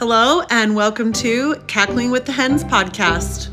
[0.00, 3.50] Hello, and welcome to Cackling with the Hens podcast.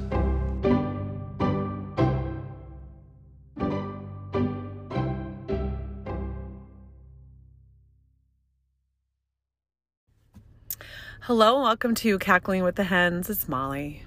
[11.22, 13.30] Hello, and welcome to Cackling with the Hens.
[13.30, 14.04] It's Molly.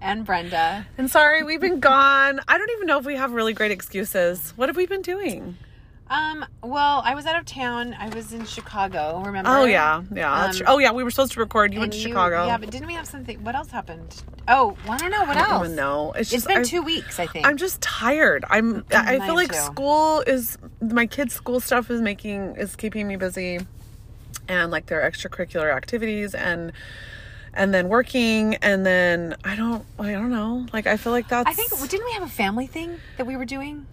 [0.00, 0.86] and Brenda.
[0.96, 2.40] And sorry, we've been gone.
[2.48, 4.52] I don't even know if we have really great excuses.
[4.56, 5.56] What have we been doing?
[6.10, 7.94] Um, well, I was out of town.
[7.98, 9.48] I was in Chicago, remember?
[9.48, 10.02] Oh, yeah.
[10.12, 10.32] Yeah.
[10.46, 10.52] Um.
[10.66, 10.90] Oh, yeah.
[10.90, 11.72] We were supposed to record.
[11.72, 12.46] You went to you- Chicago.
[12.46, 13.42] Yeah, but didn't we have something?
[13.44, 14.20] What else happened?
[14.48, 15.22] Oh, well, I don't know.
[15.24, 15.68] What I else?
[15.68, 16.10] know.
[16.12, 17.46] It's It's just been I- two weeks, I think.
[17.46, 18.44] I'm just tired.
[18.50, 18.84] I'm.
[18.92, 19.58] I I feel like too.
[19.58, 23.60] school is my kids' school stuff is making is keeping me busy,
[24.48, 26.72] and like their extracurricular activities and
[27.54, 30.66] and then working and then I don't I don't know.
[30.72, 33.36] Like I feel like that's I think didn't we have a family thing that we
[33.36, 33.86] were doing?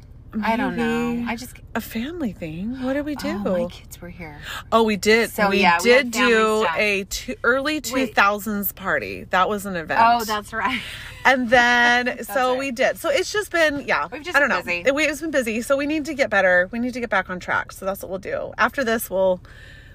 [0.44, 1.26] I don't know.
[1.28, 2.82] I just a family thing.
[2.84, 3.42] What did we oh, do?
[3.46, 4.40] Oh, my kids were here.
[4.72, 5.32] Oh, we did.
[5.32, 6.78] So, we yeah, we did had family do stuff.
[6.78, 8.16] a two, early two Wait.
[8.16, 9.24] thousands party.
[9.26, 10.00] That was an event.
[10.04, 10.82] Oh, that's right.
[11.26, 12.60] And then, so right.
[12.60, 12.98] we did.
[12.98, 14.08] So it's just been, yeah.
[14.12, 14.64] We've just I don't been know.
[14.64, 14.84] busy.
[14.86, 15.62] It, we, it's been busy.
[15.62, 16.70] So we need to get better.
[16.72, 17.72] We need to get back on track.
[17.72, 18.54] So that's what we'll do.
[18.58, 19.42] After this, we'll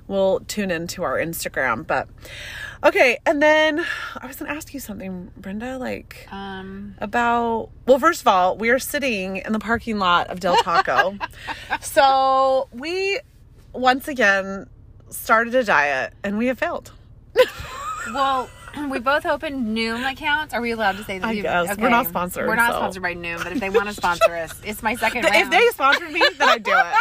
[0.09, 1.87] we'll tune into our Instagram.
[1.87, 2.09] But
[2.85, 3.19] okay.
[3.27, 3.85] And then
[4.17, 5.79] I was gonna ask you something, Brenda.
[5.79, 10.41] Like Um, about well, first of all, we are sitting in the parking lot of
[10.41, 11.17] Del Taco.
[11.81, 13.21] so we
[13.73, 14.69] once again
[15.11, 16.93] started a diet, and we have failed.
[18.15, 18.49] well,
[18.91, 20.53] we both opened Noom accounts.
[20.55, 21.27] Are we allowed to say that?
[21.27, 21.77] I we- guess.
[21.79, 22.79] We're not sponsored, We're not so.
[22.79, 25.37] sponsored by Noom, but if they want to sponsor us, it's my second round.
[25.37, 26.75] If they sponsored me, then I'd do it.
[26.77, 26.95] I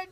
[0.00, 0.08] would.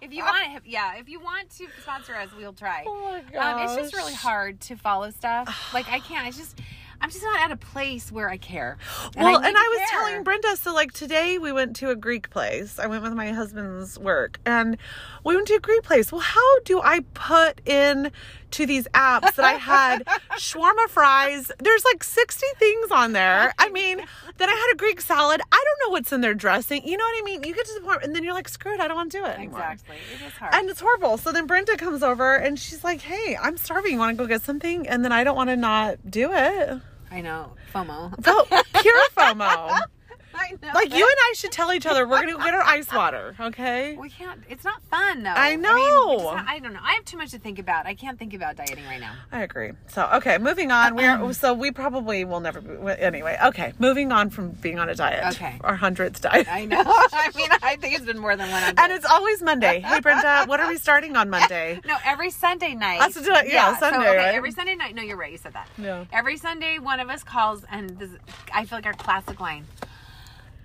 [0.00, 2.84] If you want, to, yeah, if you want to sponsor us, we'll try.
[2.86, 5.48] Oh my Um, it's just really hard to follow stuff.
[5.74, 6.28] Like I can't.
[6.28, 6.60] It's just
[7.02, 8.78] I'm just not at a place where I care.
[9.16, 10.00] And well, need and I was care.
[10.00, 12.78] telling Brenda, so like today we went to a Greek place.
[12.78, 14.76] I went with my husband's work and
[15.24, 16.12] we went to a Greek place.
[16.12, 18.12] Well, how do I put in
[18.52, 21.50] to these apps that I had shawarma fries?
[21.58, 23.52] There's like 60 things on there.
[23.58, 24.02] I mean,
[24.38, 25.40] then I had a Greek salad.
[25.50, 26.86] I don't know what's in their dressing.
[26.86, 27.42] You know what I mean?
[27.42, 29.18] You get to the point and then you're like, screw it, I don't want to
[29.18, 29.60] do it anymore.
[29.60, 29.96] Exactly.
[30.14, 30.54] It is hard.
[30.54, 31.18] And it's horrible.
[31.18, 33.92] So then Brenda comes over and she's like, hey, I'm starving.
[33.92, 34.86] You want to go get something?
[34.88, 36.80] And then I don't want to not do it.
[37.10, 38.24] I know FOMO.
[38.24, 38.44] So
[38.80, 39.80] pure FOMO.
[40.42, 40.72] I know.
[40.74, 43.34] Like you and I should tell each other we're gonna go get our ice water,
[43.38, 43.96] okay?
[43.96, 44.40] We can't.
[44.48, 45.30] It's not fun though.
[45.30, 46.12] I mean, know.
[46.14, 46.80] it's not- I don't know.
[46.82, 47.86] I have too much to think about.
[47.86, 49.12] I can't think about dieting right now.
[49.30, 49.72] I agree.
[49.88, 50.96] So okay, moving on.
[50.96, 51.32] We're uh-uh.
[51.32, 53.38] so we probably will never be anyway.
[53.46, 55.34] Okay, moving on from being on a diet.
[55.34, 55.58] Okay.
[55.62, 56.48] our hundredth diet.
[56.50, 56.82] I know.
[56.86, 58.62] I mean, I think it's been more than one.
[58.76, 59.80] and it's always Monday.
[59.80, 61.80] Hey Brenda, what are we starting on Monday?
[61.92, 63.00] No, every Sunday night.
[63.00, 64.34] That's I- yeah, so, Sunday, okay, right?
[64.34, 64.94] Every Sunday night.
[64.94, 65.32] No, you're right.
[65.32, 65.68] You said that.
[65.76, 66.04] Yeah.
[66.12, 68.10] Every Sunday, one of us calls, and this,
[68.54, 69.66] I feel like our classic line.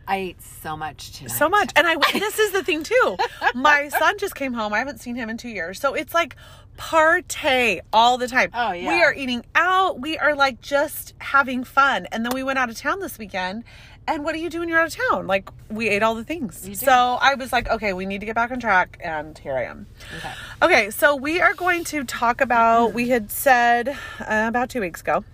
[0.07, 1.31] I ate so much tonight.
[1.31, 1.71] So much.
[1.75, 3.17] And I this is the thing too.
[3.53, 4.73] My son just came home.
[4.73, 5.79] I haven't seen him in 2 years.
[5.79, 6.35] So it's like
[6.77, 8.51] partay all the time.
[8.53, 8.87] Oh, yeah.
[8.87, 9.99] We are eating out.
[9.99, 12.07] We are like just having fun.
[12.11, 13.63] And then we went out of town this weekend.
[14.09, 15.27] And what do you do when you're out of town?
[15.27, 16.79] Like we ate all the things.
[16.79, 19.65] So I was like, okay, we need to get back on track and here I
[19.65, 19.87] am.
[20.17, 20.33] Okay.
[20.61, 23.89] Okay, so we are going to talk about we had said
[24.21, 25.25] uh, about 2 weeks ago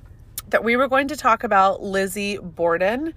[0.53, 3.13] that we were going to talk about Lizzie Borden.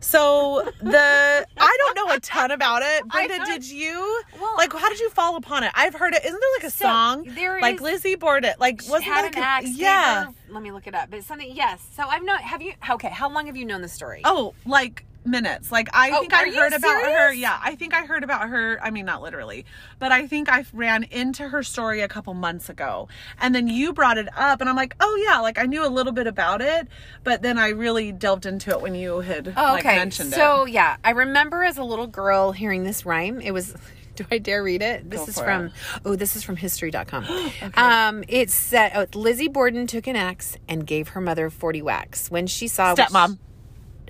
[0.00, 3.08] So the I don't know a ton about it.
[3.08, 4.22] Brenda, did you?
[4.38, 5.72] Well- like, how did you fall upon it?
[5.74, 6.24] I've heard it.
[6.24, 7.24] Isn't there like a So, song?
[7.34, 8.52] there like is- Lizzie Borden.
[8.58, 9.68] Like wasn't had that an a- axe.
[9.70, 10.26] Yeah.
[10.50, 11.10] let me look it up.
[11.10, 11.50] But something.
[11.50, 11.80] Yes.
[11.96, 12.74] So I've not Have you?
[12.90, 13.08] Okay.
[13.08, 14.20] How long have you known the story?
[14.24, 15.70] Oh, like minutes.
[15.70, 17.32] Like I Oh, think I heard about her.
[17.32, 18.78] Yeah, I think I heard about her.
[18.82, 19.64] I mean, not literally,
[19.98, 23.08] but I think I ran into her story a couple months ago,
[23.40, 25.88] and then you brought it up, and I'm like, oh yeah, like I knew a
[25.88, 26.88] little bit about it,
[27.24, 29.96] but then I really delved into it when you had Oh, like okay.
[29.96, 30.70] mentioned so it.
[30.72, 33.40] yeah, I remember as a little girl hearing this rhyme.
[33.40, 33.74] It was.
[34.16, 35.08] Do I dare read it?
[35.08, 35.66] This Go is from.
[35.66, 35.72] it.
[36.04, 37.24] Oh, this is from History.com.
[37.74, 42.30] Um, it said oh, Lizzie Borden took an axe and gave her mother forty whacks
[42.30, 43.38] when she saw Stepmom.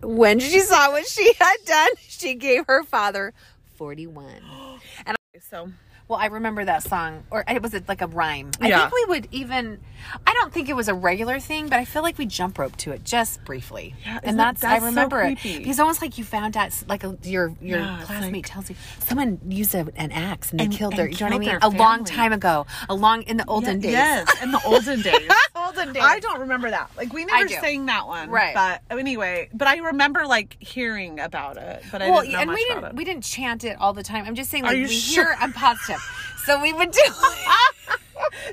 [0.03, 3.33] When she saw what she had done, she gave her father
[3.77, 4.43] forty-one.
[5.06, 5.70] And So
[6.08, 8.50] well, I remember that song, or it was it like a rhyme.
[8.60, 9.78] I think we would even.
[10.26, 12.75] I don't think it was a regular thing, but I feel like we jump rope
[12.78, 13.94] to it just briefly.
[14.05, 15.58] Yeah, and that's, that's I so remember it creepy.
[15.58, 18.75] because almost like you found out, like a, your your Yeah, classmate like- tells you
[18.99, 21.06] someone used a, an axe and they And- killed their.
[21.06, 21.58] and You know what I mean?
[21.62, 23.93] A long time ago, a long in the olden days.
[23.93, 25.31] Yes, in the olden days.
[25.55, 26.02] olden days.
[26.05, 26.90] I don't remember that.
[26.96, 28.52] Like we never sang that one, Right.
[28.55, 32.38] But oh, anyway, but I remember like hearing about it, but I well, didn't know
[32.40, 32.94] and much we didn't it.
[32.96, 34.25] we didn't chant it all the time.
[34.25, 35.34] I'm just saying, like you we sure?
[35.38, 36.00] I'm positive.
[36.44, 37.00] So we would do.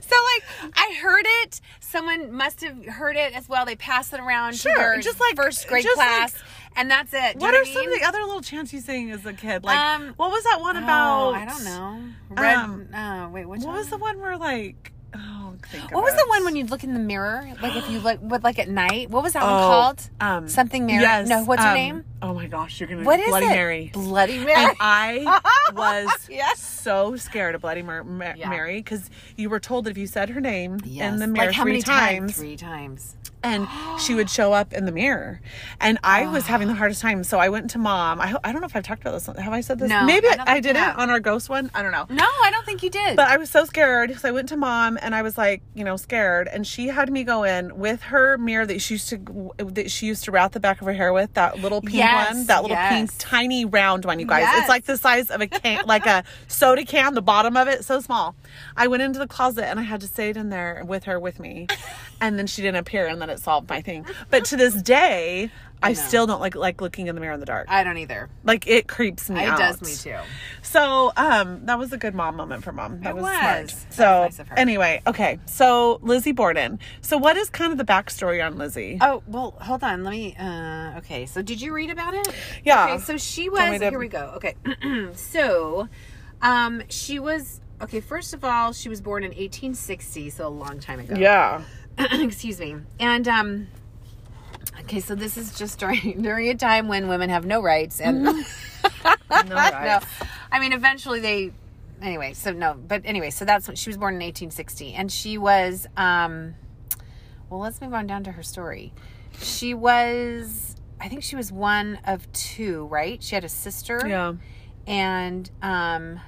[0.02, 1.62] so like I heard it.
[1.80, 3.66] Someone must have heard it as well.
[3.66, 6.36] They passed it around Sure, to just like- first grade just like- class,
[6.75, 7.34] and that's it.
[7.34, 9.64] Do What are know some of the other little chants you sang as a kid?
[9.64, 11.30] Like, Um, what was that one about?
[11.30, 12.00] Oh, I don't know.
[12.30, 12.56] Red.
[12.58, 13.75] um, oh, wait, which What one?
[13.78, 15.92] was the one where like, oh, think.
[15.92, 17.50] What of was the one when you'd look in the mirror?
[17.62, 19.09] Like if you look, what like at night?
[19.09, 20.09] What was that one Oh, called?
[20.21, 21.01] Um, Something Mary.
[21.01, 21.27] Yes.
[21.27, 22.06] No, what's her um, name?
[22.21, 23.04] Oh my gosh, you're gonna.
[23.04, 23.50] What is Bloody it?
[23.50, 23.89] Mary.
[23.94, 24.54] Bloody Mary.
[24.56, 25.42] And I
[25.74, 26.59] was Yes.
[26.59, 28.50] so scared of Bloody Mar- Ma- Yeah.
[28.50, 31.56] Mary because you were told that if you said her name in the mirror like
[31.56, 33.15] how three many times, Three times.
[33.48, 33.68] And
[34.00, 35.40] she would show up in the mirror.
[35.80, 36.48] And I was Ah.
[36.48, 37.24] having the hardest time.
[37.24, 38.20] So I went to mom.
[38.22, 39.26] I, I don't know if I've talked about this.
[39.26, 39.90] Have I said this?
[39.90, 41.72] No, Maybe I I, you didn't on our ghost one.
[41.74, 42.06] I don't know.
[42.10, 43.16] No, I don't think you did.
[43.16, 44.18] But I was so scared.
[44.20, 46.48] So I went to mom and I was like, you know, scared.
[46.48, 50.06] And she had me go in with her mirror that she used to that she
[50.08, 52.62] used to wrap the back of her hair with, that little pink Yes, one, that
[52.64, 52.94] little yes.
[52.94, 54.42] pink tiny round one, you guys.
[54.42, 54.60] Yes.
[54.60, 57.86] It's like the size of a can, like a soda can, the bottom of it,
[57.86, 58.36] so small.
[58.76, 61.20] I went into the closet and I had to stay it in there with her
[61.20, 61.68] with me.
[62.20, 64.06] And then she didn't appear and then it solved my thing.
[64.30, 65.50] But to this day,
[65.84, 65.94] I, know.
[65.94, 67.68] still don't like like looking in the mirror in the dark.
[67.69, 68.30] I don't either.
[68.44, 69.44] like it creeps me out.
[69.44, 69.80] It out.
[69.80, 70.18] does me too.
[70.63, 73.01] So, um, that was a good mom moment for mom.
[73.01, 73.31] That It was, was.
[73.38, 73.44] smart.
[73.57, 74.57] That was So, nice of her.
[74.57, 75.39] anyway, okay.
[75.45, 76.80] So, Lizzie Borden.
[77.01, 78.98] So, what is kind of the backstory on Lizzie?
[79.01, 80.04] Oh well, hold on.
[80.04, 80.36] Let me.
[80.40, 82.28] uh Okay, so did you read about it?
[82.66, 82.94] Yeah.
[82.95, 83.80] Okay, so she was.
[83.80, 84.33] to- Here we go.
[84.38, 84.56] Okay,
[85.13, 85.88] so,
[86.42, 87.62] um, she was.
[87.80, 91.13] Okay, first of all, she was born in 1860, so a long time ago.
[91.16, 91.62] yeah.
[92.12, 92.76] Excuse me.
[93.00, 93.68] And um.
[94.82, 98.24] Okay, so this is just during during a time when women have no rights and
[98.24, 98.34] No
[99.46, 99.56] no.
[99.56, 100.06] rights.
[100.52, 101.52] I mean, eventually they.
[102.02, 105.38] Anyway, so no, but anyway, so that's what she was born in 1860, and she
[105.38, 105.88] was.
[105.98, 106.54] um
[107.50, 108.94] Well, let's move on down to her story.
[109.42, 113.22] She was, I think she was one of two, right?
[113.22, 114.34] She had a sister, Yeah.
[114.86, 116.20] and um.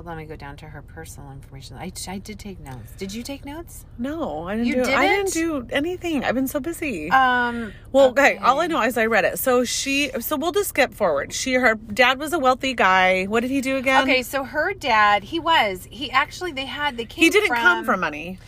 [0.00, 1.76] Hold on, let me go down to her personal information.
[1.76, 2.92] I, I did take notes.
[2.96, 3.84] Did you take notes?
[3.98, 4.98] No, I didn't You do didn't?
[4.98, 6.24] I didn't do anything.
[6.24, 7.10] I've been so busy.
[7.10, 7.74] Um.
[7.92, 8.38] well, okay.
[8.38, 9.38] All I know is I read it.
[9.38, 11.34] So she so we'll just skip forward.
[11.34, 13.26] She her dad was a wealthy guy.
[13.26, 14.04] What did he do again?
[14.04, 15.86] Okay, so her dad, he was.
[15.90, 16.96] He actually, they had.
[16.96, 17.22] They came.
[17.24, 18.38] He didn't from, come from money.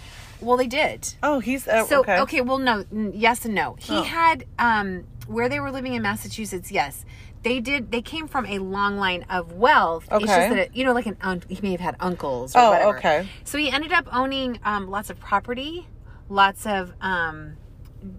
[0.40, 1.06] Well, they did.
[1.22, 2.20] Oh, he's uh, So okay.
[2.20, 2.40] okay.
[2.40, 3.76] well, no, yes and no.
[3.78, 4.02] He Oh.
[4.04, 6.72] had um where they were living in Massachusetts.
[6.72, 7.04] Yes,
[7.42, 7.90] they did.
[7.90, 10.04] They came from a long line of wealth.
[10.04, 10.26] It's Okay.
[10.26, 12.70] just that it, you know, like an un- he may have had uncles or Oh,
[12.70, 12.98] whatever.
[12.98, 13.28] okay.
[13.44, 15.86] So he ended up owning um lots of property,
[16.28, 17.56] lots of um.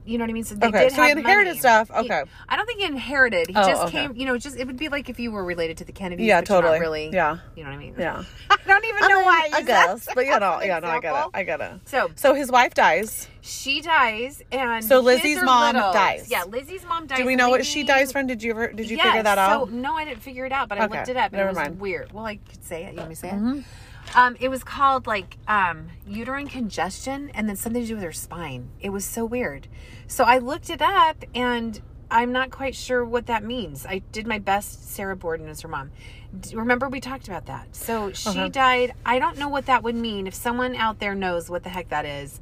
[0.06, 0.44] You know what I mean?
[0.44, 1.60] So they Okay, did so he inherited money.
[1.60, 1.90] stuff.
[1.90, 2.24] He- Okay.
[2.50, 3.50] I don't think he inherited.
[3.50, 3.92] He Oh, just okay.
[4.04, 4.16] came.
[4.16, 6.26] You know, just it would be like if you were related to the Kennedys.
[6.26, 6.80] Yeah, totally.
[6.80, 7.10] really.
[7.12, 7.38] Yeah.
[7.56, 7.96] You know what I mean?
[7.98, 8.24] Yeah.
[8.50, 9.50] I don't even I know mean, why.
[9.54, 11.30] I guess, but you know, yeah, no, I get it.
[11.34, 11.72] I get it.
[11.86, 13.28] So So his wife dies.
[13.42, 15.92] she dies, and So Lizzie's mom little.
[15.94, 16.30] dies.
[16.30, 17.18] Yeah, Lizzie's mom dies.
[17.20, 18.28] Do we know what she dies from?
[18.28, 19.68] Did you ever did you Yes, figure that out?
[19.70, 21.26] So no, I didn't figure it out, but I Okay, looked it up.
[21.26, 21.72] And never it was mind.
[21.74, 21.82] Mm-hmm.
[21.82, 22.12] weird.
[22.14, 22.94] Well, I could say it.
[22.94, 23.64] You want me to say it?
[24.16, 28.12] Um, it was called like um, uterine congestion, and then something to do with her
[28.14, 28.70] spine.
[28.80, 29.68] It was so weird.
[30.08, 31.82] So I looked it up, and
[32.12, 33.86] I'm not quite sure what that means.
[33.88, 34.90] I did my best.
[34.92, 35.92] Sarah Borden is her mom.
[36.40, 37.76] D- Remember we talked about that.
[37.76, 38.48] So she Uh-huh.
[38.50, 38.94] died.
[39.06, 40.28] I don't know what that would mean.
[40.28, 42.40] If someone out there knows what the heck that is,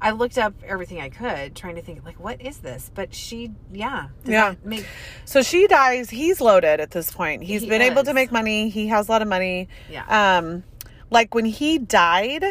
[0.00, 2.90] I looked up everything I could, trying to think like, what is this?
[2.92, 4.54] But she, yeah, Yeah.
[4.64, 4.84] make
[5.24, 6.10] So she dies.
[6.10, 7.42] He's loaded at this point.
[7.44, 8.68] He's He been able to make money.
[8.68, 9.68] He has a lot of money.
[9.88, 10.38] Yeah.
[10.38, 10.64] Um,
[11.12, 12.44] like when he died,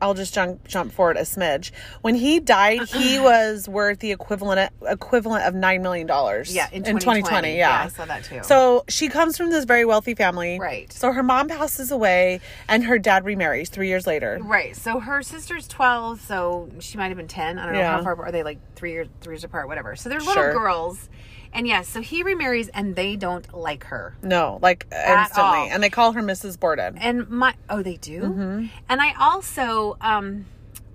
[0.00, 1.70] I'll just jump jump forward a smidge.
[2.02, 6.54] When he died, he was worth the equivalent equivalent of nine million dollars.
[6.54, 7.20] yeah in in 2020.
[7.22, 7.56] 2020.
[7.56, 7.84] Yeah, Yeah.
[7.84, 8.40] I saw that too.
[8.44, 10.58] So she comes from this very wealthy family.
[10.60, 10.92] Right.
[10.92, 14.38] So her mom passes away, and her dad remarries three years later.
[14.42, 14.76] Right.
[14.76, 17.58] So her sister's twelve, so she might have been ten.
[17.58, 17.96] I don't know Yeah.
[17.96, 19.96] how far are they like three years three years apart, whatever.
[19.96, 20.52] So they're little Sure.
[20.52, 21.08] girls.
[21.52, 24.16] And yes, so he remarries and they don't like her.
[24.22, 25.68] No, like instantly, all.
[25.70, 26.58] and they call her Mrs.
[26.58, 26.98] Borden.
[26.98, 28.22] And my oh they do?
[28.22, 28.66] Mm-hmm.
[28.88, 30.46] And I also um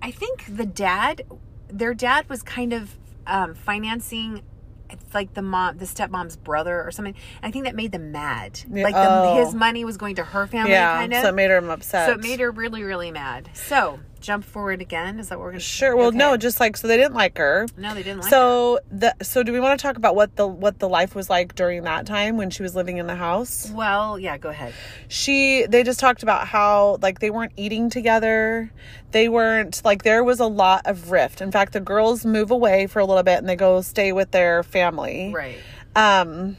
[0.02, 1.24] I think the dad
[1.68, 4.44] their dad was kind of um financing
[4.92, 7.16] it's like the mom the stepmom's brother or something.
[7.42, 8.62] I think that made them mad.
[8.70, 9.44] Like the, oh.
[9.44, 11.22] his money was going to her family Yeah, kind of.
[11.22, 12.08] so it made her upset.
[12.08, 13.50] So it made her really, really mad.
[13.54, 15.20] So jump forward again.
[15.20, 15.96] Is that what we're gonna Sure.
[15.96, 16.18] Well, Okay.
[16.18, 17.68] no, just like so they didn't like her.
[17.78, 18.30] No, they didn't like her.
[18.30, 21.30] so the so do we want to talk about what the what the life was
[21.30, 23.72] like during that time when she was living in the house?
[23.74, 24.74] Well, yeah, go ahead.
[25.08, 28.72] She they just talked about how like they weren't eating together.
[29.12, 31.42] They weren't like there was a lot of rift.
[31.42, 34.32] In fact, the girls move away for a little bit and they go stay with
[34.32, 35.34] their family.
[35.36, 35.58] Right.
[35.96, 36.56] um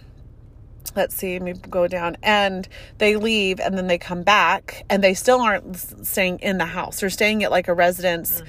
[0.94, 2.16] let's see let me go down.
[2.22, 2.68] And
[2.98, 7.00] they leave and then they come back and they still aren't staying in the house.
[7.00, 8.42] They're staying at like a residence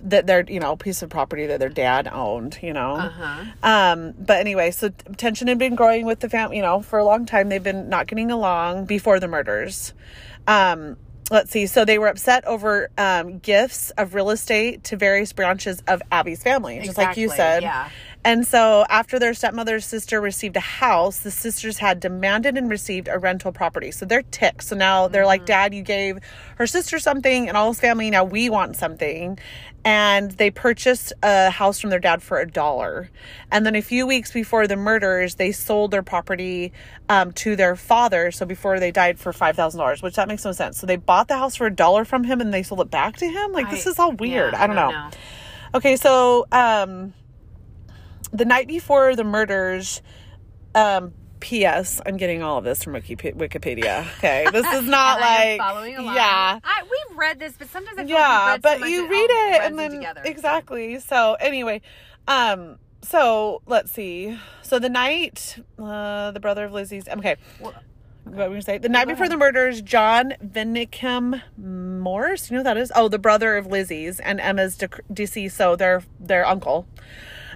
[0.00, 2.94] that they're you know piece of property that their dad owned you know?
[2.96, 3.44] Uh-huh.
[3.62, 7.04] um but anyway so tension had been growing with the family you know for a
[7.04, 7.48] long time.
[7.48, 9.92] They've been not getting along before the murders.
[10.46, 10.96] Um
[11.30, 11.66] let's see.
[11.66, 16.42] So they were upset over um gifts of real estate to various branches of abby's
[16.42, 17.62] family just like you said.
[17.62, 17.90] yeah.
[18.28, 23.08] And so, after their stepmother's sister received a house, the sisters had demanded and received
[23.08, 23.90] a rental property.
[23.90, 24.64] So they're ticked.
[24.64, 26.18] So now they're like, Dad, you gave
[26.56, 28.10] her sister something and all his family.
[28.10, 29.38] Now we want something.
[29.82, 33.08] And they purchased a house from their dad for a dollar.
[33.50, 36.74] And then a few weeks before the murders, they sold their property
[37.08, 38.30] um, to their father.
[38.30, 40.76] So before they died for $5,000, which that makes no sense.
[40.76, 43.16] So they bought the house for a dollar from him and they sold it back
[43.16, 43.52] to him.
[43.52, 44.52] Like, this is all weird.
[44.52, 45.08] yeah, I don't know.
[45.74, 47.14] Okay, so um
[48.32, 50.02] the night before the murders,
[50.74, 52.00] um P.S.
[52.04, 54.04] I'm getting all of this from Wiki- Wikipedia.
[54.18, 56.14] Okay, this is not And I am like following along.
[56.16, 59.62] yeah, I, we've read this, but sometimes I feel yeah, but so you read it
[59.62, 60.22] and then together.
[60.24, 60.98] exactly.
[60.98, 61.80] So anyway,
[62.26, 64.36] um, so let's see.
[64.62, 67.06] So the night, uh, the brother of Lizzie's.
[67.06, 67.72] Okay, Well,
[68.24, 68.78] what were we gonna say?
[68.78, 69.32] The night before ahead.
[69.32, 72.50] the murders, John Vinnicum Morse.
[72.50, 72.90] You know who that is?
[72.96, 75.56] Oh, the brother of Lizzie's and Emma's de- deceased.
[75.56, 76.88] So their their uncle,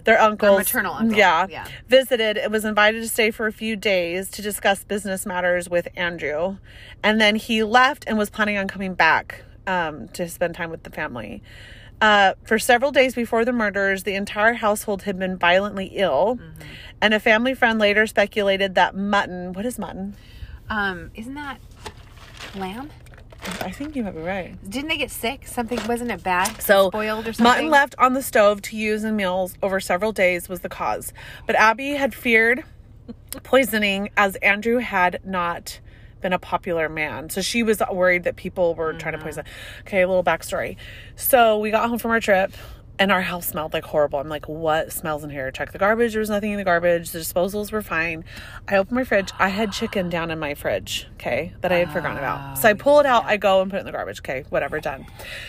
[0.05, 1.67] their uncle, maternal uncle, Yeah, yeah.
[1.89, 2.37] visited.
[2.37, 6.57] It was invited to stay for a few days to discuss business matters with Andrew,
[7.03, 10.83] and then he left and was planning on coming back um, to spend time with
[10.83, 11.43] the family.
[12.01, 16.61] Uh, for several days before the murders, the entire household had been violently ill, Mm-hmm.
[17.01, 19.53] and a family friend later speculated that mutton.
[19.53, 20.17] What is mutton?
[20.69, 21.59] um, isn't that
[22.57, 22.91] lamb?
[23.61, 24.57] I think you might be right.
[24.69, 25.47] Didn't they get sick?
[25.47, 26.61] Something wasn't it bad?
[26.63, 27.45] So, spoiled or something?
[27.45, 31.13] mutton left on the stove to use in meals over several days was the cause.
[31.47, 32.65] But Abby had feared
[33.43, 35.81] poisoning as Andrew had not
[36.21, 37.31] been a popular man.
[37.31, 39.27] So she was worried that people were trying to Mm-hmm.
[39.27, 39.45] poison.
[39.81, 40.77] Okay, a little backstory.
[41.17, 42.53] So we got home from our trip
[43.03, 44.21] and our house smelled like horrible.
[44.21, 45.51] I'm like, what smells in here?
[45.51, 46.13] Check the garbage.
[46.13, 47.11] There was nothing in the garbage.
[47.11, 48.25] The disposals were fine.
[48.69, 49.33] I opened my fridge.
[49.41, 52.59] I had chicken down in my fridge, okay, that I had forgotten about.
[52.59, 53.25] So I ah, pull it out.
[53.25, 54.21] I go and put it in the garbage.
[54.21, 55.05] Okay, whatever, done.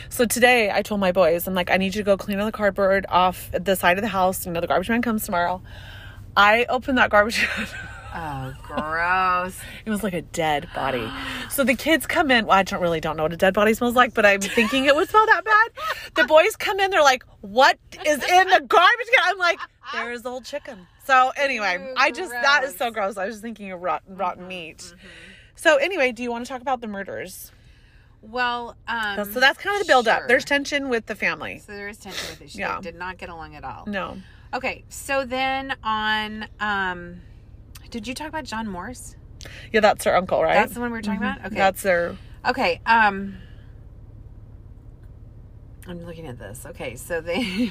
[0.10, 2.48] So today I told my boys, I'm like, I need you to go clean all
[2.48, 4.48] the cardboard off the side of the house.
[4.48, 5.62] You know, the garbage man comes tomorrow.
[6.36, 7.48] I opened that garbage.
[8.15, 9.60] Oh, gross.
[9.86, 11.10] It was like a dead body.
[11.50, 12.46] So the kids come in.
[12.46, 14.86] Well, I don't really don't know what a dead body smells like, but I'm thinking
[14.86, 15.72] it would smell that bad.
[16.15, 16.89] The boys come in.
[16.91, 19.60] They're like, "What is in the garbage can?" I'm like,
[19.93, 23.17] "There is old chicken." So anyway, Ew, I just that is so gross.
[23.17, 24.93] I was thinking of rotten, rotten meat.
[25.55, 27.51] So anyway, do you want to talk about the murders?
[28.22, 30.29] Well, um, So that's kind of the build up.
[30.29, 31.60] There's tension with the family.
[31.60, 32.51] so there is tension with it.
[32.51, 32.79] She Yeah.
[32.79, 33.84] did not get along at all.
[33.86, 34.17] No.
[34.53, 37.22] Okay, so then on, um,
[37.93, 39.15] did you talk about John Morse?
[39.71, 40.55] Yeah, that's her uncle, right?
[40.55, 41.45] That's the one we were talking about.
[41.45, 42.17] Okay, That's their.
[42.43, 42.81] Okay.
[42.88, 43.35] Um
[45.88, 46.65] I'm looking at this.
[46.65, 47.69] Okay, so they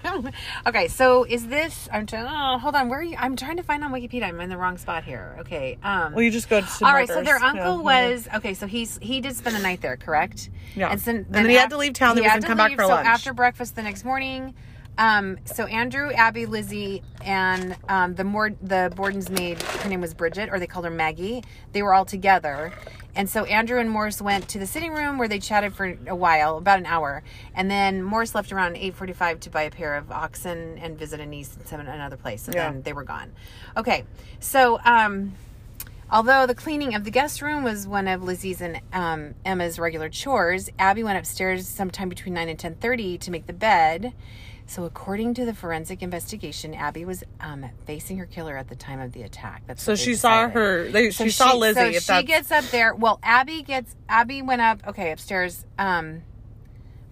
[0.66, 3.62] Okay, so is this I'm trying oh, hold on, where are you I'm trying to
[3.62, 4.22] find on Wikipedia.
[4.22, 5.36] I'm in the wrong spot here.
[5.40, 5.76] Okay.
[5.82, 6.86] Um Well, you just go to.
[6.86, 8.08] all right, so their uncle Yeah.
[8.10, 8.54] was okay.
[8.54, 10.48] So he's he did spend the night there, correct?
[10.76, 10.90] Yeah.
[10.92, 12.56] And, so, And then he had to leave town, He he was had gonna come
[12.58, 13.06] back for so lunch.
[13.06, 14.54] after breakfast the next morning,
[14.98, 20.12] um, so Andrew, Abby, Lizzie, and um, the more the Borden's maid, her name was
[20.12, 21.44] Bridget, or they called her Maggie.
[21.72, 22.72] They were all together,
[23.14, 26.14] and so Andrew and Morse went to the sitting room where they chatted for a
[26.16, 27.22] while, about an hour,
[27.54, 31.20] and then Morse left around eight forty-five to buy a pair of oxen and visit
[31.20, 32.70] a niece in some another place, and Yeah.
[32.72, 33.32] then they were gone.
[33.76, 34.04] Okay,
[34.40, 35.32] so um,
[36.10, 40.08] Although the cleaning of the guest room was one of Lizzie's and um, Emma's regular
[40.08, 44.14] chores, Abby went upstairs sometime between nine and ten thirty to make the bed.
[44.68, 49.00] So, according to the forensic investigation, Abby was um, facing her killer at the time
[49.00, 49.62] of the attack.
[49.66, 50.90] That's So she saw her.
[50.90, 51.80] They, So she saw Lizzie.
[51.80, 52.94] So if she that's, gets up there.
[52.94, 53.96] Well, Abby gets.
[54.10, 54.86] Abby went up.
[54.86, 55.64] Okay, upstairs.
[55.78, 56.22] Um,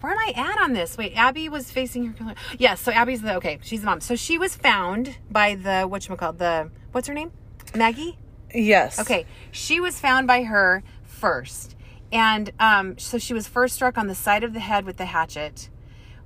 [0.03, 0.99] where am I at on this?
[0.99, 2.35] Wait, Abby was facing her killer.
[2.59, 2.81] Yes.
[2.81, 3.59] so Abby's the okay.
[3.63, 4.03] She's the mom.
[4.03, 7.33] So she was found by the what you call the what's her name?
[7.75, 8.19] Maggie.
[8.55, 9.01] yes.
[9.01, 11.75] Okay, she was found by her first,
[12.13, 15.07] and um, so she was first struck on the side of the head with the
[15.07, 15.71] hatchet,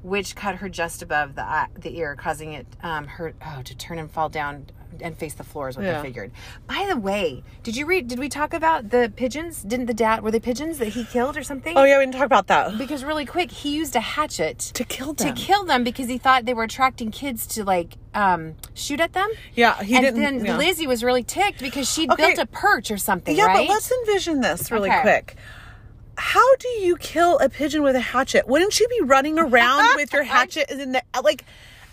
[0.03, 3.75] which cut her just above the eye, the ear, causing it um, her oh to
[3.77, 4.67] turn and fall down
[5.03, 6.03] and face the floor is what Yeah.
[6.03, 6.33] they figured.
[6.67, 8.09] By the way, did you read?
[8.09, 9.63] Did we talk about the pigeons?
[9.63, 11.77] Didn't the dad were they pigeons that he killed or something?
[11.77, 12.77] Oh yeah, we didn't talk about that.
[12.77, 15.33] Because really quick, he used a hatchet To kill them.
[15.35, 19.13] to kill them because he thought they were attracting kids to like um, shoot at
[19.13, 19.31] them.
[19.55, 20.21] Yeah, he and didn't.
[20.21, 20.57] then yeah.
[20.57, 22.35] Lizzie was really ticked because she'd Okay.
[22.35, 23.69] built a perch or something, Yeah, right?
[23.69, 25.01] but let's envision this really Okay.
[25.03, 25.37] quick.
[26.17, 28.47] How do you kill a pigeon with a hatchet?
[28.47, 31.45] Wouldn't you be running around with your hatchet in the like?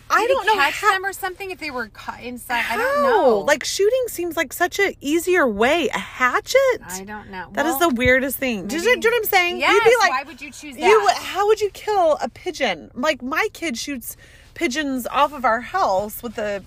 [0.09, 0.93] I don't know catch how.
[0.93, 2.59] them or something if they were caught inside.
[2.61, 2.75] how?
[2.75, 3.39] I don't know.
[3.39, 5.89] Like shooting seems like such an easier way.
[5.89, 6.57] A hatchet.
[6.87, 7.49] I don't know.
[7.51, 8.67] That is Well, the weirdest thing.
[8.67, 9.59] Do you, do you know what I'm saying?
[9.59, 9.73] Yes.
[9.73, 10.81] You'd be like, why would you choose that?
[10.87, 12.89] You, how would you kill a pigeon?
[12.93, 14.15] Like my kid shoots
[14.53, 16.63] pigeons off of our house with a,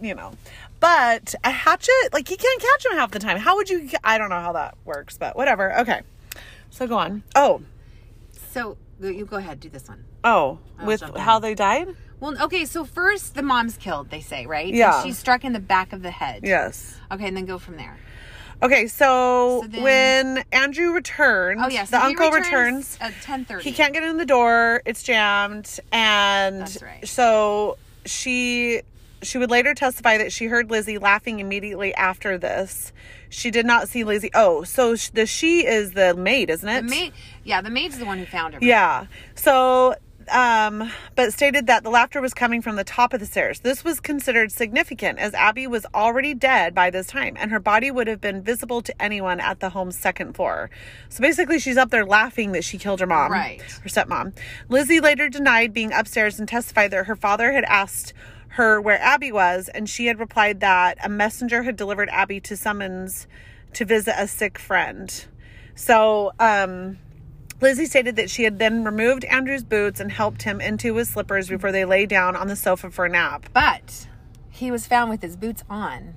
[0.00, 0.32] you know,
[0.80, 3.38] but a hatchet, like he can't catch them half the time.
[3.38, 3.88] How would you?
[4.02, 5.78] I don't know how that works, but whatever.
[5.80, 6.00] Okay,
[6.70, 7.22] so go on.
[7.34, 7.62] Oh,
[8.52, 10.04] so You go ahead, do this one.
[10.24, 11.42] Oh, with how in.
[11.42, 11.88] they died?
[12.20, 14.66] Well, okay, so first the mom's killed, they say, right?
[14.68, 15.02] And Yeah.
[15.02, 16.42] she's struck in the back of the head.
[16.44, 16.96] Yes.
[17.10, 17.96] Okay, and then go from there.
[18.62, 21.88] Okay, so, So then- when Andrew returns, Oh, yes.
[21.88, 22.98] the uncle returns.
[23.00, 23.64] at ten thirty.
[23.64, 24.82] He can't get in the door.
[24.84, 27.08] It's jammed, and That's right.
[27.08, 28.82] so she
[29.22, 32.92] she would later testify that she heard Lizzie laughing immediately after this.
[33.28, 34.30] She did not see Lizzie.
[34.34, 36.82] Oh, so the she is the maid, isn't it?
[36.82, 37.12] The maid,
[37.44, 38.60] yeah, the maid's the one who found her.
[38.62, 39.06] Yeah.
[39.34, 39.94] So,
[40.30, 43.60] um, but stated that the laughter was coming from the top of the stairs.
[43.60, 47.90] This was considered significant as Abby was already dead by this time and her body
[47.90, 50.70] would have been visible to anyone at the home's second floor.
[51.08, 53.60] So basically, she's up there laughing that she killed her mom, Right.
[53.60, 54.36] Her stepmom.
[54.68, 58.12] Lizzie later denied being upstairs and testified that her father had asked
[58.54, 62.56] her where Abby was, and she had replied that a messenger had delivered Abby to
[62.56, 63.26] summons
[63.74, 65.26] to visit a sick friend.
[65.74, 66.98] So, um,
[67.60, 71.48] Lizzie stated that she had then removed Andrew's boots and helped him into his slippers
[71.48, 73.46] before they lay down on the sofa for a nap.
[73.52, 74.08] But
[74.48, 76.14] he was found with his boots on.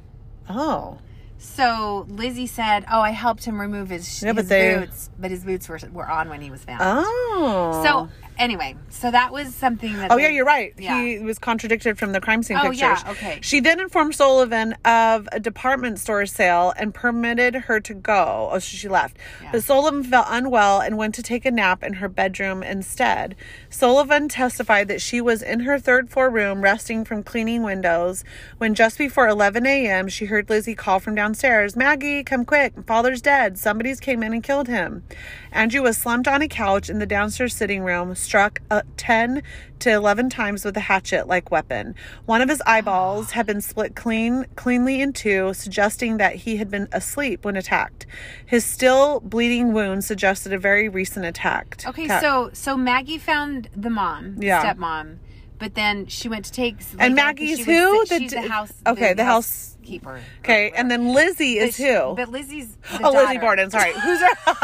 [0.49, 0.99] Oh.
[1.37, 5.43] So Lizzie said, "Oh, I helped him remove his, Yeah, but they- boots, but his
[5.43, 7.81] boots were were on when he was found." Oh.
[7.83, 10.11] So anyway, so that was something that.
[10.11, 10.73] Oh they- yeah, you're right.
[10.77, 11.01] Yeah.
[11.01, 12.79] He was contradicted from the crime scene Oh, pictures.
[12.79, 13.39] yeah, okay.
[13.41, 18.49] She then informed Sullivan of a department store sale and permitted her to go.
[18.51, 19.17] Oh, so she left.
[19.51, 23.35] But Sullivan felt unwell and went to take a nap in her bedroom instead.
[23.69, 28.23] Sullivan testified that she was in her third floor room resting from cleaning windows
[28.57, 30.07] when just before 11 a.m.
[30.07, 32.73] she heard Lizzie call from downstairs, "Maggie, come quick!
[32.85, 33.57] Father's dead.
[33.57, 35.03] Somebody's came in and killed him."
[35.51, 39.43] Andrew was slumped on a couch in the downstairs sitting room, struck uh, 10
[39.79, 41.93] to 11 times with a hatchet-like weapon.
[42.25, 46.71] One of his eyeballs had been split clean cleanly in two, suggesting that he had
[46.71, 48.05] been asleep when attacked.
[48.45, 51.83] His still bleeding wound suggested a very recent attack.
[51.85, 54.63] Okay, so so Maggie found the mom, Yeah.
[54.63, 55.17] stepmom,
[55.59, 56.77] but then she went to take.
[56.97, 58.05] And like, Maggie's she was who?
[58.05, 58.73] The, The she's the house.
[58.87, 60.21] okay, the house- housekeeper.
[60.39, 62.15] Okay, and then Lizzie is she- who?
[62.15, 62.77] But Lizzie's.
[62.97, 63.37] The oh, Lizzie.
[63.37, 63.69] Borden.
[63.69, 64.29] Sorry, who's her?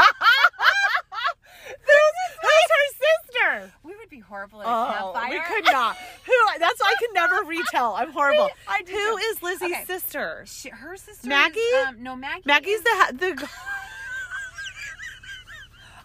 [3.40, 3.74] sister?
[3.84, 5.30] We would be horrible at a Oh, campfire.
[5.32, 5.98] we could not.
[6.26, 6.34] Who?
[6.60, 7.94] That's why I can never retell.
[7.96, 8.50] I'm horrible.
[8.68, 9.84] I do Who is Lizzie's Okay.
[9.86, 10.44] sister?
[10.48, 11.28] She, her sister.
[11.28, 11.60] Maggie?
[11.60, 12.44] Is, um, no, Maggie.
[12.46, 13.50] Maggie's is- the ha- the.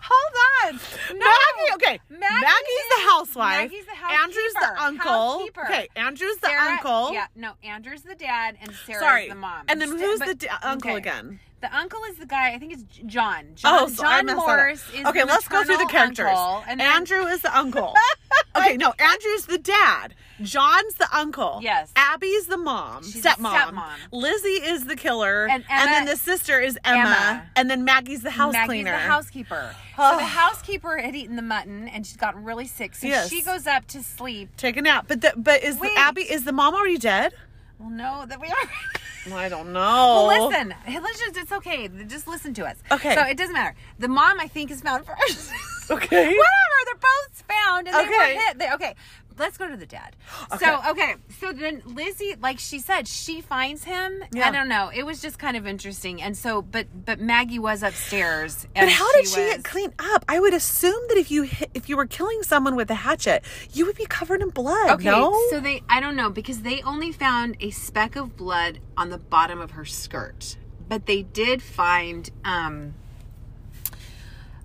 [0.07, 0.81] Hold on.
[1.19, 1.25] No.
[1.27, 1.75] Maggie.
[1.77, 2.01] Okay.
[2.11, 3.71] Maggie Maggie's the housewife.
[3.73, 5.11] Maggie's the Andrew's the uncle.
[5.39, 5.65] Housekeeper.
[5.65, 5.89] Okay.
[5.97, 7.13] Andrew's the Sarah- uncle.
[7.15, 9.29] Yeah, no, Andrew's the dad and Sarah's Sorry.
[9.31, 9.65] the mom.
[9.69, 10.99] And then who's but- the da- uncle okay.
[10.99, 11.41] again?
[11.65, 12.53] The uncle is the guy.
[12.53, 13.47] I think it's John.
[13.55, 14.27] John, Oh, so John.
[14.27, 15.25] Morris is okay.
[15.25, 16.27] let's go through the characters.
[16.29, 17.95] uncle, and then- Andrew is the uncle.
[18.57, 20.15] okay, no, Andrew's the dad.
[20.43, 21.61] John's the uncle.
[21.63, 21.91] Yes.
[21.97, 23.55] Abby's the mom, She's stepmom.
[23.71, 23.93] stepmom.
[24.13, 27.43] Lizzie is the killer, And then the sister is Emma, Emma.
[27.57, 28.91] and then Maggie's the house Maggie's cleaner.
[28.91, 29.75] the housekeeper.
[29.97, 32.95] so the housekeeper had eaten the mutton and she's gotten really sick.
[32.95, 33.31] So Yes.
[33.31, 34.51] she goes up to sleep.
[34.59, 37.33] Take a nap, but the, but is the, Abby is the mom already dead?
[37.79, 39.35] Well, no, that we are.
[39.39, 40.27] I don't know.
[40.29, 40.75] Well, listen.
[40.87, 41.89] Let's just, it's okay.
[42.07, 42.77] Just listen to us.
[42.93, 43.15] Okay.
[43.15, 43.75] So it doesn't matter.
[43.99, 45.51] The mom, I think, is found first.
[45.91, 46.17] Okay.
[46.27, 46.41] Whatever.
[46.87, 48.35] They're both found and they were Okay.
[48.37, 48.59] hit.
[48.59, 48.95] They, okay.
[49.37, 50.15] Let's go to the dad.
[50.53, 50.67] Okay.
[50.67, 51.15] So, okay.
[51.41, 54.23] So then Lizzie, like she said, she finds him.
[54.33, 54.49] Yeah.
[54.49, 54.91] I don't know.
[54.95, 56.21] It was just kind of interesting.
[56.23, 58.67] And so, but, but Maggie was upstairs.
[58.75, 60.25] But how did she was- get cleaned up?
[60.29, 63.43] I would assume that if you hit, if you were killing someone with a hatchet,
[63.73, 64.91] you would be covered in blood.
[64.91, 65.37] Okay, no?
[65.51, 69.19] so they I don't know because they only found a speck of blood on the
[69.19, 70.57] bottom of her skirt.
[70.89, 72.95] But they did find um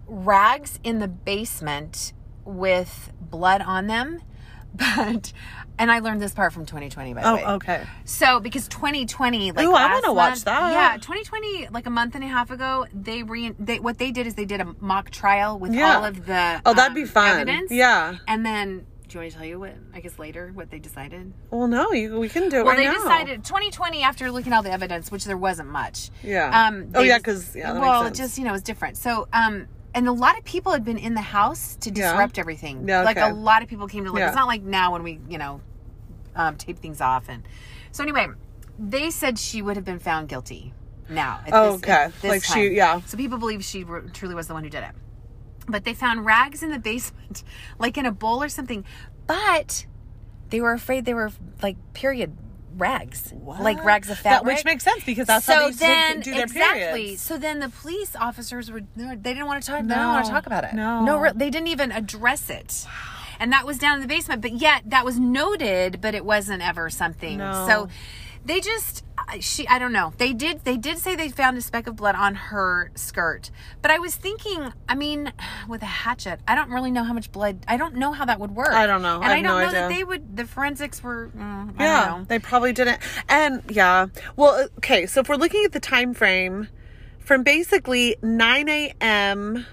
[0.08, 2.14] rags in the basement
[2.46, 4.22] with blood on them.
[4.80, 5.34] But
[5.78, 7.44] and I learned this part from 2020 by the way.
[7.46, 7.84] oh, okay.
[8.06, 10.72] So because 2020, like Ooh, I last wanna watch that.
[10.72, 14.28] Yeah, 2020, like a month and a half ago, they re they what they did
[14.28, 15.98] is they did a mock trial with Yeah.
[15.98, 17.32] all of the Oh, that'd be um, fun.
[17.42, 17.72] evidence.
[17.72, 18.18] Yeah.
[18.28, 21.34] and then do you want to tell you what I guess later what they decided?
[21.50, 22.94] Well, no, you, we can do it Well, right they now.
[22.94, 26.12] decided 2020 after looking at all the evidence, which there wasn't much.
[26.24, 26.68] Yeah.
[26.68, 26.92] Um.
[26.94, 28.98] Oh, yeah, 'cause, yeah, well, just you know, it's different.
[28.98, 32.12] So, um, and a lot of people had been in the house to Yeah.
[32.12, 32.88] disrupt everything.
[32.88, 34.20] Yeah, Like a lot of people came to look.
[34.20, 34.28] Yeah.
[34.28, 35.62] It's not like now when we, you know,
[36.36, 37.44] um, tape things off and.
[37.92, 38.28] So anyway,
[38.78, 40.74] they said she would have been found guilty.
[41.10, 41.40] Now.
[41.52, 42.08] Oh, this, okay.
[42.22, 43.02] this Like she- yeah.
[43.02, 44.92] So people believe she truly was the one who did it.
[45.68, 47.44] But they found rags in the basement,
[47.80, 48.86] like in a bowl or something.
[49.26, 49.86] But
[50.50, 51.32] they were afraid they were
[51.64, 52.38] like period
[52.80, 56.34] rags, like rags of That, which makes sense because that's so how they then do
[56.34, 56.80] their exactly.
[57.02, 57.22] periods.
[57.22, 59.82] So then the police officers were they didn't want to talk.
[59.82, 59.96] They No.
[59.96, 60.74] didn't want to talk about it.
[60.74, 61.04] No.
[61.04, 62.86] no, they didn't even address it.
[63.40, 66.62] And that was down in the basement, but yet that was noted, but it wasn't
[66.68, 67.38] ever something.
[67.38, 67.66] No.
[67.68, 67.88] So
[68.44, 69.04] they just
[69.40, 70.14] she I don't know.
[70.18, 73.52] They did they did say they found a speck of blood on her skirt.
[73.82, 75.32] But I was thinking, I mean,
[75.68, 77.64] with a hatchet, I don't really know how much blood.
[77.68, 78.74] I don't know how that would work.
[78.74, 79.16] I don't know.
[79.22, 82.08] And I I, don't no know that they would the forensics were mm, I Yeah,
[82.08, 82.26] don't know.
[82.26, 83.00] they probably didn't.
[83.28, 85.06] And yeah, well, okay.
[85.06, 86.68] So if we're looking at the time frame,
[87.20, 89.66] from basically nine a.m.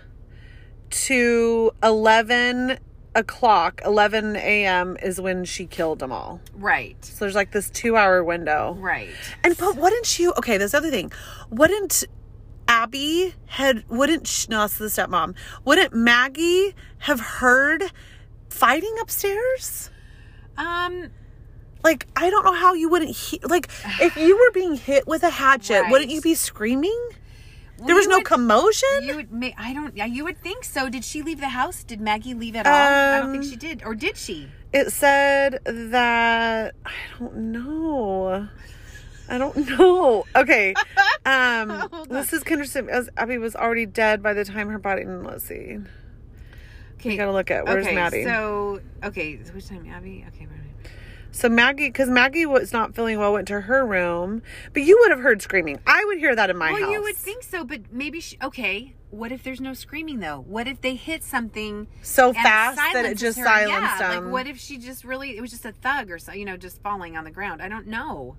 [0.91, 2.79] to eleven
[3.17, 4.97] o'clock, eleven a.m.
[5.03, 6.41] is when she killed them all.
[6.55, 6.97] Right.
[7.05, 8.77] So there's like this two-hour window.
[8.79, 9.09] Right.
[9.43, 10.33] And but wouldn't you?
[10.39, 11.11] Okay, this other thing.
[11.51, 12.05] Wouldn't
[12.69, 13.85] Abby had?
[13.89, 14.61] Wouldn't no?
[14.61, 15.35] That's the stepmom.
[15.65, 17.85] Wouldn't Maggie have heard
[18.51, 19.91] fighting upstairs?
[20.57, 21.11] Um
[21.85, 23.69] Like I don't know how you wouldn't he- like
[24.01, 25.91] if you were being hit with a hatchet, Right.
[25.91, 27.01] wouldn't you be screaming?
[27.85, 28.89] There was no would- commotion.
[29.03, 30.89] You would ma- I don't yeah, you would think so.
[30.89, 31.85] Did she leave the house?
[31.85, 32.73] Did Maggie leave at all?
[32.73, 33.83] I don't think Um, she did.
[33.85, 34.49] Or did she?
[34.73, 38.49] it said that I don't know.
[39.29, 40.25] I don't know.
[40.35, 40.75] Okay.
[41.27, 41.89] Um
[42.33, 45.79] is interesting as Abby was already dead by the time her body let's see.
[46.95, 47.11] Okay.
[47.11, 48.25] You gotta look at where's okay, Maddie.
[48.25, 50.25] So okay, which time Abby?
[50.29, 50.66] Okay, wait a minute.
[51.37, 54.41] So Maggie, because Maggie was not feeling well, went to her room.
[54.73, 55.79] But you would have heard screaming.
[55.87, 56.81] I would hear that in my house.
[56.81, 56.93] well, house.
[56.95, 58.95] you would think so, but maybe she, okay.
[59.11, 60.45] What if there's no screaming though?
[60.47, 63.45] What if they hit something so fast that it just her?
[63.45, 64.25] silenced yeah, them.
[64.25, 66.57] Like what if she just really it was just a thug or so, you know,
[66.57, 67.63] just falling on the ground?
[67.63, 68.37] I don't know.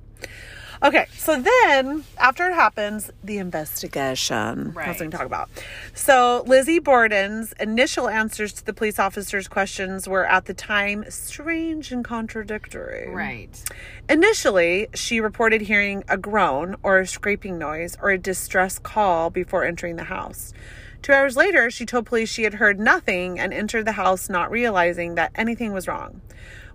[0.84, 4.74] Okay, so then after it happens, the investigation.
[4.76, 5.50] That's what we talk about.
[5.94, 11.92] So Lizzie Borden's initial answers to the police officers' questions were at the time strange
[11.92, 13.10] and contradictory.
[13.10, 13.64] Right.
[14.08, 19.64] Initially, she reported hearing a groan or a scraping noise or a distress call before
[19.64, 20.54] entering the house.
[21.02, 24.52] Two hours later, she told police she had heard nothing and entered the house not
[24.52, 26.22] realizing that anything was wrong.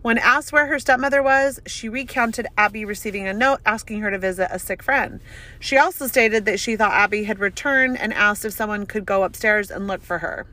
[0.03, 4.19] When asked where her stepmother was, she recounted Abby receiving a note asking her to
[4.19, 5.21] visit a sick friend.
[5.61, 9.23] She also stated that she thought Abby had returned and asked if someone could go
[9.23, 10.47] upstairs and look for her.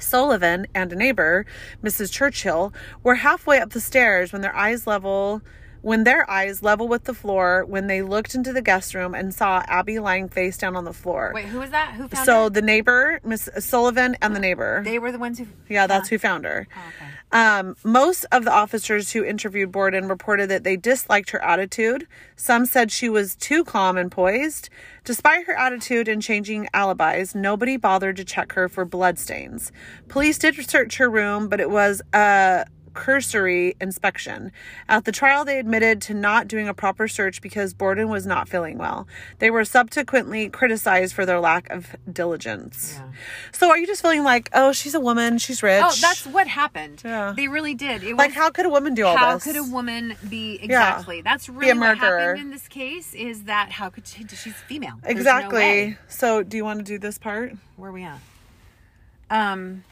[0.00, 1.44] Sullivan and a neighbor,
[1.84, 2.10] Mrs.
[2.10, 2.72] Churchill,
[3.02, 5.42] were halfway up the stairs when their eyes level
[5.80, 9.32] when their eyes level with the floor when they looked into the guest room and
[9.32, 11.30] saw Abby lying face down on the floor.
[11.32, 11.92] Wait, who was that?
[11.92, 12.24] Who found her?
[12.24, 12.50] so her?
[12.50, 14.82] the neighbor, Miss Sullivan and the neighbor.
[14.84, 16.66] They were the ones who yeah, that's who found her.
[16.74, 17.10] Oh, okay.
[17.30, 22.06] Um, most of the officers who interviewed Borden reported that they disliked her attitude.
[22.36, 24.70] Some said she was too calm and poised.
[25.04, 29.72] Despite her attitude and changing alibis, nobody bothered to check her for bloodstains.
[30.08, 32.64] Police did search her room, but it was a
[32.98, 34.50] cursory inspection.
[34.88, 38.48] At the trial, they admitted to not doing a proper search because Borden was not
[38.48, 39.06] feeling well.
[39.38, 42.96] They were subsequently criticized for their lack of diligence.
[42.98, 43.12] Yeah.
[43.52, 45.84] So, are you just feeling like, oh, she's a woman, she's rich?
[45.84, 47.02] Oh, that's what happened.
[47.04, 47.34] Yeah.
[47.36, 48.02] They really did.
[48.02, 49.44] It like was, how could a woman do all how this?
[49.44, 51.22] How could a woman be exactly?
[51.22, 53.14] That's really a what happened in this case.
[53.14, 54.26] Is that how could she?
[54.26, 54.94] She's female.
[55.02, 55.58] There's no exactly.
[55.58, 55.98] way.
[56.08, 57.52] so, do you want to do this part?
[57.76, 58.18] Where are we at?
[59.30, 59.84] Um,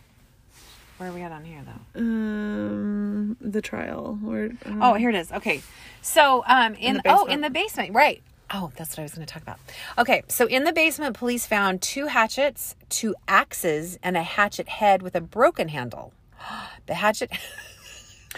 [0.98, 2.00] where are we at on here though?
[2.00, 4.18] Um, the trial.
[4.26, 5.32] Or Oh, here it is.
[5.32, 5.62] Okay.
[6.02, 7.30] So, um, in, the oh, basement.
[7.32, 8.22] in the basement, right.
[8.52, 9.58] Oh, that's what I was going to talk about.
[9.98, 15.02] Okay, so in the basement, police found two hatchets, two axes, and a hatchet head
[15.02, 16.12] with a broken handle.
[16.86, 17.32] The hatchet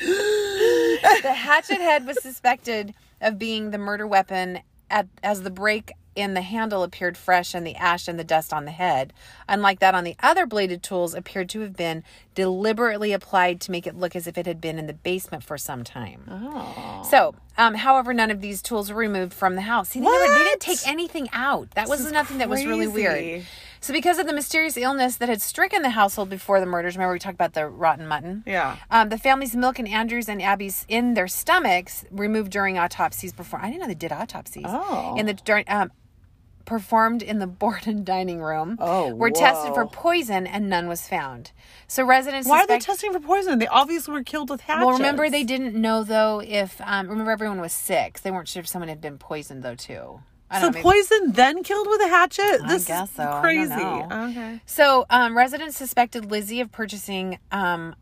[1.22, 6.34] The hatchet head was suspected of being the murder weapon at, as the break in
[6.34, 9.12] the handle appeared fresh and the ash and the dust on the head.
[9.48, 12.02] Unlike that on the other bladed tools appeared to have been
[12.34, 15.56] deliberately applied to make it look as if it had been in the basement for
[15.58, 16.22] some time.
[16.30, 19.88] oh, So, um, however, none of these tools were removed from the house.
[19.90, 21.70] See, they, never, they didn't take anything out.
[21.72, 23.44] That was is nothing that was really weird.
[23.80, 27.12] So, because of the mysterious illness that had stricken the household before the murders, remember
[27.12, 28.42] we talked about the rotten mutton?
[28.46, 28.76] yeah.
[28.90, 33.60] Um, the family's milk and Andrews and Abby's in their stomachs removed during autopsies before.
[33.60, 34.64] I didn't know they did autopsies.
[34.66, 35.16] Oh.
[35.18, 35.90] In the during um,
[36.68, 38.76] performed in the Borden dining room.
[38.78, 41.50] Oh, were tested for poison and none was found.
[41.88, 43.58] So residents Why are they testing for poison?
[43.58, 44.86] They obviously were killed with hatchets.
[44.86, 48.20] well, remember they didn't know though if um, remember everyone was sick.
[48.20, 50.20] They weren't sure if someone had been poisoned though too.
[50.50, 50.72] I So know.
[50.72, 52.60] maybe- poison then killed with a hatchet.
[52.62, 53.38] I this guess is so.
[53.42, 53.72] Crazy.
[53.74, 54.60] Okay.
[54.64, 57.94] So, um, residents suspected Lizzie of purchasing um,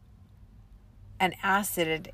[1.19, 2.13] an acid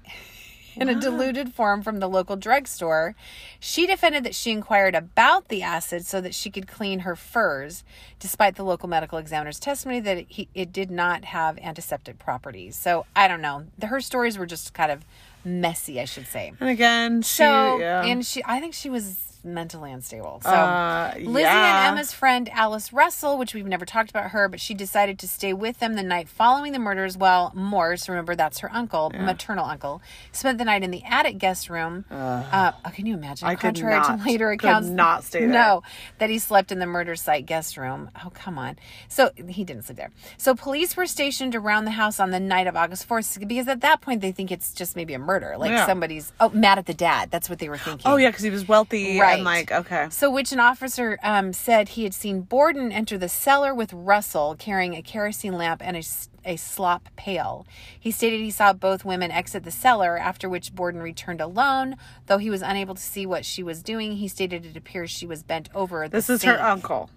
[0.76, 3.14] in a diluted form from the local drugstore.
[3.60, 7.84] She defended that she inquired about the acid so that she could clean her furs,
[8.18, 12.76] despite the local medical examiner's testimony that it, he, it did not have antiseptic properties.
[12.76, 13.64] So, I don't know.
[13.78, 15.04] The, her stories were just kind of
[15.44, 16.52] messy, I should say.
[16.60, 18.04] And again, she, So, yeah.
[18.04, 20.40] and she, I think she was mentally unstable.
[20.42, 24.60] So Uh, Lizzie and Emma's friend Alice Russell, which we've never talked about her, but
[24.60, 28.60] she decided to stay with them the night following the murders Well, Morse, remember that's
[28.60, 30.00] her uncle, maternal uncle,
[30.32, 32.04] spent the night in the attic guest room.
[32.10, 33.48] Uh, oh, can you imagine?
[33.48, 35.48] I could Contrary not- to later accounts, not stay there.
[35.48, 35.82] No,
[36.18, 38.10] that he slept in the murder site guest room.
[38.24, 38.76] Oh, come on.
[39.08, 40.10] So he didn't sleep there.
[40.36, 43.80] So police were stationed around the house on the night of August 4th because at
[43.80, 45.56] that point they think it's just maybe a murder.
[45.58, 45.86] Like Yeah.
[45.86, 47.30] somebody's, oh, mad at the dad.
[47.30, 48.10] That's what they were thinking.
[48.10, 49.31] Oh yeah, because he was wealthy Right.
[49.34, 50.08] And like okay.
[50.10, 54.54] So, which an officer um, said he had seen Borden enter the cellar with Russell
[54.58, 56.02] carrying a kerosene lamp and a,
[56.44, 57.66] a slop pail.
[57.98, 61.96] He stated he saw both women exit the cellar, after which Borden returned alone.
[62.26, 65.26] Though he was unable to see what she was doing, he stated it appears she
[65.26, 66.08] was bent over.
[66.08, 67.10] The This is her uncle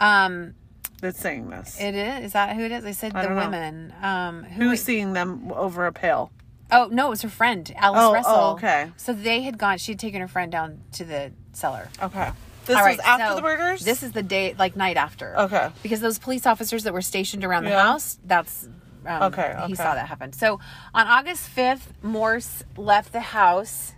[0.00, 0.54] Um,
[1.00, 1.80] that's saying this.
[1.80, 2.26] it is.
[2.26, 2.84] Is that who it is?
[2.84, 3.92] I said the women.
[4.02, 4.70] Um, who?
[4.70, 6.30] Who's seeing them over a pail?
[6.72, 8.34] oh no, it was her friend Alice Oh, oh, Russell.
[8.52, 8.92] okay.
[8.96, 9.78] So they had gone.
[9.78, 11.88] She had taken her friend down to the cellar.
[12.02, 12.30] Okay.
[12.66, 13.84] This All was right, after so the murders.
[13.84, 15.36] This is the day, like night after.
[15.36, 15.70] Okay.
[15.82, 17.82] Because those police officers that were stationed around the Yeah.
[17.82, 18.68] house, that's
[19.06, 20.32] um, Okay, He saw that happen.
[20.32, 20.60] So
[20.94, 23.94] on August fifth, Morse left the house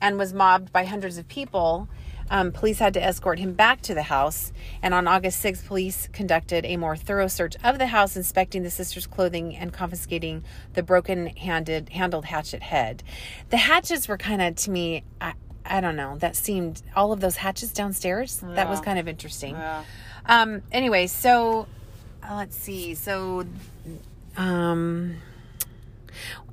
[0.00, 1.88] and was mobbed by hundreds of people.
[2.28, 4.52] Um, police had to escort him back to the house.
[4.82, 8.70] And on August 6th, police conducted a more thorough search of the house, inspecting the
[8.70, 13.02] sisters' clothing and confiscating the broken handed handled hatchet head.
[13.50, 17.20] The hatchets were kind of to me, I, I don't know, that seemed all of
[17.20, 18.42] those hatches downstairs.
[18.42, 19.54] That was kind of interesting.
[19.54, 19.84] Yeah.
[20.26, 21.66] Um, anyway, so
[22.22, 22.94] uh, let's see.
[22.94, 23.46] So,
[24.36, 25.16] um,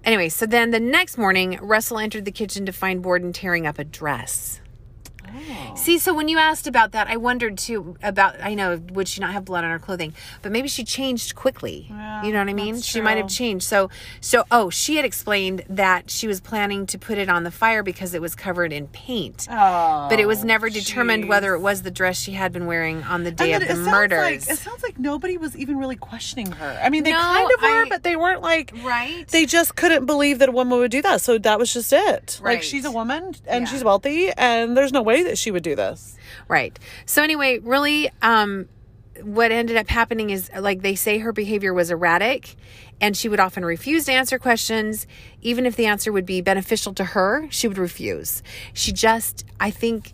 [0.03, 3.77] anyway, so then the next morning, Russell entered the kitchen to find Borden tearing up
[3.79, 4.61] a dress.
[5.33, 5.75] Oh.
[5.75, 8.35] See, so when you asked about that, I wondered too about.
[8.41, 11.87] I know would she not have blood on her clothing, but maybe she changed quickly.
[11.89, 12.81] Yeah, you know what I mean?
[12.81, 13.65] She might have changed.
[13.65, 13.89] So,
[14.21, 17.83] so oh, she had explained that she was planning to put it on the fire
[17.83, 19.47] because it was covered in paint.
[19.49, 21.27] Oh, But it was oh, never determined jeez.
[21.29, 23.75] whether it was the dress she had been wearing on the day of the it
[23.75, 24.47] sounds murders.
[24.47, 26.79] Like, it sounds like nobody was even really questioning her.
[26.83, 29.27] I mean, they No, kind of were, I- but they weren't like Right.
[29.27, 31.21] They just couldn't believe that a woman would do that.
[31.21, 32.39] So that was just it.
[32.41, 32.55] Right.
[32.55, 33.71] Like she's a woman and Yeah.
[33.71, 36.17] she's wealthy, and there's no way that she would do this.
[36.47, 36.77] Right.
[37.05, 38.67] So anyway, really, um,
[39.23, 42.55] what ended up happening is like they say her behavior was erratic
[43.01, 45.07] and she would often refuse to answer questions
[45.41, 48.41] even if the answer would be beneficial to her she would refuse
[48.73, 50.13] she just i think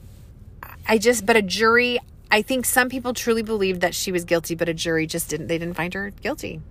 [0.87, 1.99] i just but a jury
[2.31, 5.47] i think some people truly believed that she was guilty but a jury just didn't
[5.47, 6.61] they didn't find her guilty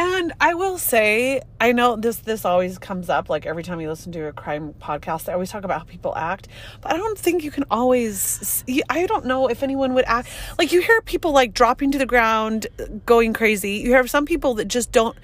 [0.00, 3.88] And I will say, I know this this always comes up like every time you
[3.88, 6.46] listen to a crime podcast, I always talk about how people act,
[6.80, 10.70] but I don't think you can always I don't know if anyone would act like
[10.70, 12.68] you hear people like dropping to the ground,
[13.06, 13.72] going crazy.
[13.72, 15.18] You have some people that just don't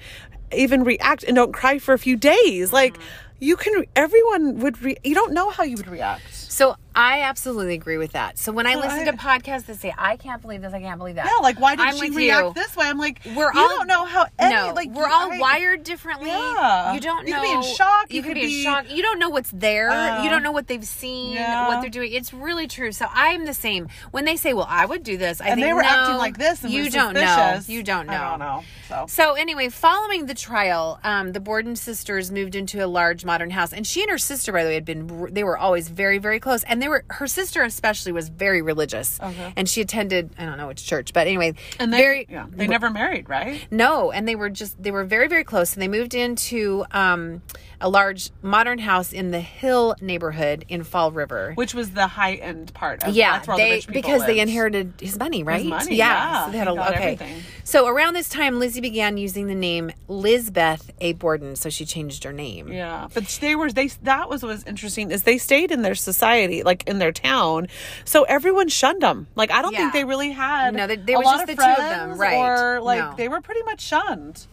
[0.53, 2.73] even react and don't cry for a few days.
[2.73, 3.03] Like mm-hmm.
[3.39, 6.44] you can everyone would re, you don't know how you would react.
[6.55, 9.93] So i absolutely agree with that so when i listen I- to podcasts that say
[9.97, 12.47] i can't believe this i can't believe that Yeah, like why did I'm she react
[12.47, 12.53] you.
[12.53, 12.85] this way?
[12.87, 15.83] I'm like, we're you all don't know how any, no, like we're all I- wired
[15.83, 16.29] differently.
[16.29, 16.93] Yeah.
[16.93, 17.41] You don't You know.
[17.41, 18.89] could be in shock, You, you could, could be, in shock.
[18.89, 19.89] You don't know what's there.
[19.89, 21.67] Uh, you don't know what they've seen, yeah.
[21.67, 22.13] what they're doing.
[22.13, 22.91] It's really true.
[22.91, 23.87] So I'm the same.
[24.11, 26.17] When they say, "Well, I would do this," I and think they were no, acting
[26.17, 27.59] like this and you don't know.
[27.67, 28.13] You don't know.
[28.13, 28.63] I don't know.
[28.87, 33.49] So So anyway, following the trial, um, the Borden sisters moved into a large modern
[33.51, 36.17] house, and she and her sister, by the way, had been they were always very,
[36.19, 39.51] very close, and they were her sister especially was very religious, Okay.
[39.57, 42.67] and she attended I don't know which church, but anyway, and they very yeah, they
[42.67, 43.65] never married, right?
[43.71, 47.41] no, and they were just they were very very close, and they moved into um,
[47.85, 51.51] a large modern house in the Hill neighborhood in Fall River.
[51.53, 53.03] Which was the high end part.
[53.03, 55.63] Of, yeah, that's where all the they people because they inherited his money, right?
[55.63, 56.45] money, yeah, yeah.
[56.47, 56.93] so they had a okay.
[56.95, 57.43] everything.
[57.63, 61.13] So around this time, Lizzie began using the name Lizbeth A.
[61.13, 62.71] Borden, so she changed her name.
[62.71, 63.89] Yeah, but they were they.
[64.01, 67.67] That was what was interesting is they stayed in their society, like in their town,
[68.03, 69.27] so everyone shunned them.
[69.35, 69.81] Like I don't Yeah.
[69.81, 70.73] think they really had.
[70.73, 72.35] No, they- they were just the two of them, right.
[72.35, 73.13] Or like No.
[73.15, 74.47] they were pretty much shunned.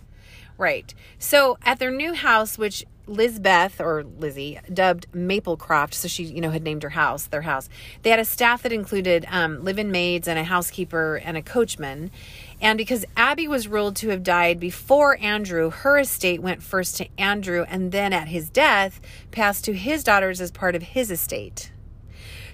[0.58, 0.94] Right.
[1.18, 6.50] So at their new house, which Lizbeth or Lizzie dubbed Maplecroft, so she, you know,
[6.50, 7.68] had named her house, their house.
[8.02, 12.10] They had a staff that included um, live-in maids and a housekeeper and a coachman.
[12.60, 17.08] And because Abby was ruled to have died before Andrew, her estate went first to
[17.18, 21.72] Andrew, and then at his death, passed to his daughters as part of his estate.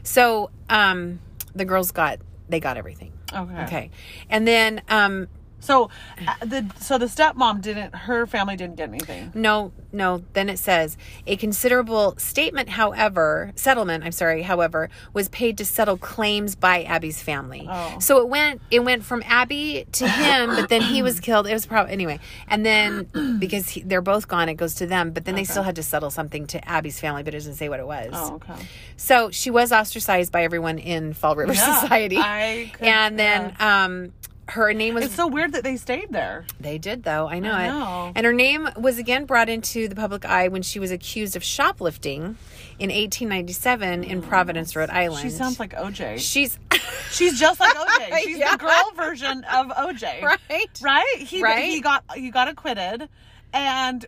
[0.03, 1.21] So um,
[1.55, 3.13] the girls got they got everything.
[3.33, 3.63] Okay.
[3.65, 3.91] Okay.
[4.31, 5.29] And then um
[5.61, 5.90] So
[6.27, 7.94] uh, the so the stepmom didn't.
[7.94, 9.33] Her family didn't get anything.
[9.35, 10.23] No, no.
[10.33, 14.05] Then it says a considerable statement, however, settlement.
[14.05, 17.66] I'm sorry, however, was paid to settle claims by Abby's family.
[17.68, 17.99] Oh.
[17.99, 21.47] So it went it went from Abby to him, but then he was killed.
[21.47, 25.11] It was probably anyway, and then because he, they're both gone, it goes to them.
[25.11, 27.68] But then they still had to settle something to Abby's family, but it doesn't say
[27.68, 28.11] what it was.
[28.12, 28.55] Oh, okay.
[28.97, 33.57] So she was ostracized by everyone in Fall River Yeah, Society, I could- and then
[33.59, 34.12] um.
[34.49, 36.47] Her name was It's so weird that they stayed there.
[36.59, 37.29] they did, though.
[37.29, 37.69] I know I it.
[37.69, 38.13] know.
[38.17, 41.45] And her name was again brought into the public eye when she was accused of
[41.45, 42.37] shoplifting
[42.79, 45.23] in 1897 in Providence, Rhode Island.
[45.23, 46.19] She sounds like OJ.
[46.19, 46.59] she's
[47.11, 48.19] She's just like OJ.
[48.23, 48.53] She's Yeah.
[48.53, 50.23] the girl version of OJ.
[50.51, 50.81] right.
[50.83, 51.15] Right?
[51.19, 51.65] He Right.
[51.65, 53.09] he got he got acquitted
[53.53, 54.07] and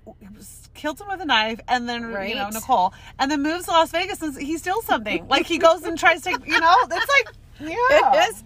[0.75, 3.91] killed him with a knife and then you know Nicole and then moves to Las
[3.91, 5.27] Vegas and he steals something.
[5.29, 6.91] like he goes and tries to you know, it's
[7.27, 7.75] like yeah.
[7.91, 8.43] It is.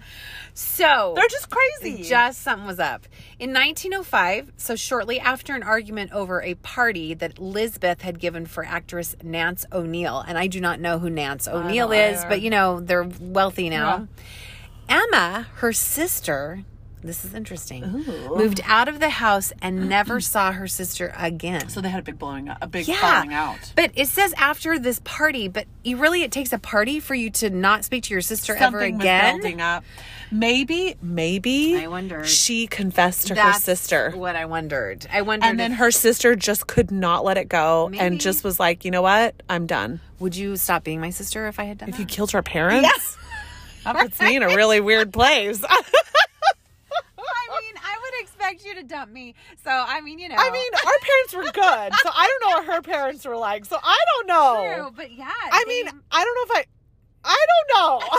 [0.56, 2.04] So They're just crazy.
[2.04, 3.06] just something was up.
[3.40, 8.64] In 1905, so shortly after an argument over a party that Lizbeth had given for
[8.64, 12.28] actress Nance O'Neil, and I do not know who Nance O'Neil is, either.
[12.28, 14.06] but you know, they're wealthy now.
[14.88, 16.62] Emma, her sister,
[17.04, 18.36] this is interesting, Ooh.
[18.36, 20.22] moved out of the house and never mm.
[20.22, 21.68] saw her sister again.
[21.68, 23.00] so they had a big blowing up, a big Yeah.
[23.00, 23.72] falling out.
[23.76, 27.30] But it says after this party, but you really it takes a party for you
[27.32, 29.34] to not speak to your sister ever Something was again.
[29.40, 29.84] building up.
[30.32, 32.26] Maybe, maybe I wondered.
[32.26, 34.10] she confessed to her sister.
[34.16, 35.06] What I wondered.
[35.12, 35.46] I wondered.
[35.46, 38.00] And then her sister just could not let it go Maybe.
[38.02, 39.40] and just was like, you know what?
[39.48, 40.00] I'm done.
[40.18, 42.00] would you stop being my sister if I had done If that?
[42.00, 43.16] you killed her parents,
[43.84, 45.62] that puts me in a really weird place.
[47.26, 49.34] I mean, I would expect you to dump me.
[49.62, 50.37] So I mean, you know.
[50.38, 53.64] I mean, our parents were good, so I don't know what her parents were like.
[53.64, 54.74] So I don't know.
[54.76, 55.30] true, but yeah.
[55.30, 56.64] I mean, I don't know if I.
[57.26, 58.18] I don't know.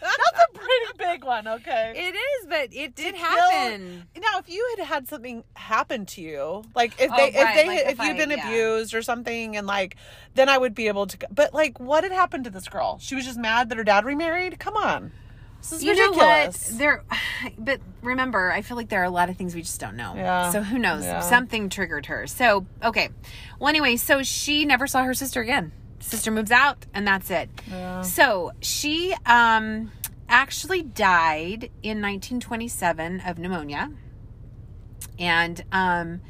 [0.00, 1.46] That's a pretty big one.
[1.46, 1.92] Okay.
[1.96, 4.04] it is, but it did happen.
[4.16, 7.56] Now, if you had had something happen to you, like if Oh, they, if right,
[7.56, 8.48] they, like if, if you'd been yeah.
[8.48, 9.96] abused or something, and like,
[10.34, 11.18] then I would be able to.
[11.30, 12.98] But like, what had happened to this girl?
[13.00, 14.58] She was just mad that her dad remarried.
[14.58, 15.12] Come on,
[15.60, 16.54] this is You know what?
[16.72, 17.04] There,
[17.58, 20.14] but remember, I feel like there are a lot of things we just don't know.
[20.16, 20.50] Yeah.
[20.50, 21.04] So who knows?
[21.04, 21.20] Yeah.
[21.20, 22.26] Something triggered her.
[22.26, 23.10] So okay.
[23.58, 25.72] Well, anyway, so she never saw her sister again.
[26.00, 27.50] Sister moves out, and that's it.
[27.68, 28.02] Yeah.
[28.02, 29.90] So she um
[30.28, 33.90] actually died in 1927 of pneumonia,
[35.18, 36.20] and um.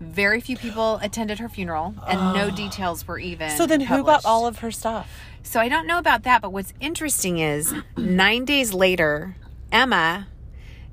[0.00, 3.50] Very few people attended her funeral, and no details were even.
[3.50, 5.10] So then, who got all of her stuff?
[5.48, 9.34] So I don't know about that, but what's interesting is nine days later,
[9.72, 10.28] Emma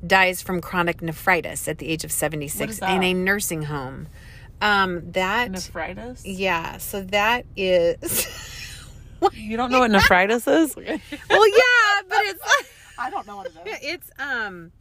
[0.08, 2.96] dies from chronic nephritis at the age of 76 What is that?
[2.96, 4.08] in a nursing home.
[4.62, 6.26] Um, that, Nephritis.
[6.26, 8.26] yeah, so that is,
[9.34, 10.74] You don't know what nephritis is?
[10.74, 13.78] well, yeah, but it's, I don't know what it is.
[13.82, 14.72] it's, um,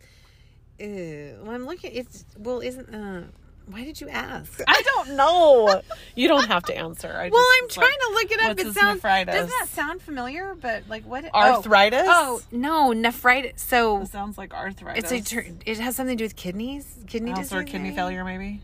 [0.80, 3.24] uh, well, I'm looking, it's, well, isn't, uh,
[3.66, 4.60] why did you ask?
[4.68, 5.80] I don't know.
[6.14, 7.08] You don't have to answer.
[7.08, 8.58] I Well, just- I'm trying like, to look it up.
[8.70, 9.34] It sounds nephritis?
[9.34, 10.54] doesn't that sound familiar?
[10.54, 11.24] But like what?
[11.32, 11.54] oh.
[11.54, 12.04] Arthritis?
[12.06, 13.62] Oh, no, nephritis.
[13.62, 15.10] So It sounds like arthritis.
[15.10, 17.96] It's a it has something to do with kidneys, kidney Also, disease, or kidney maybe?
[17.96, 18.60] failure, maybe.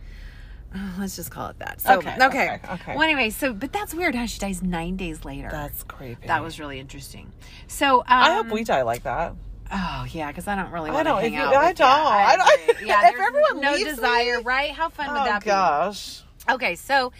[0.72, 1.80] Oh, let's just call it that.
[1.80, 2.92] So, Okay, okay, okay, okay.
[2.94, 5.48] Well, anyway, so but that's weird how she dies nine days later.
[5.50, 6.28] That's creepy.
[6.28, 7.32] that was really interesting.
[7.66, 9.34] So, um, I hope we die like that.
[9.72, 11.54] Oh yeah, because I don't really I want to don't- hang if you- out.
[11.54, 11.85] I with you.
[11.85, 11.90] don't.
[11.90, 14.70] I don't- Yeah, if everyone no desire, me- right?
[14.72, 15.46] How fun would oh that be?
[15.46, 16.22] gosh.
[16.48, 17.12] Okay, so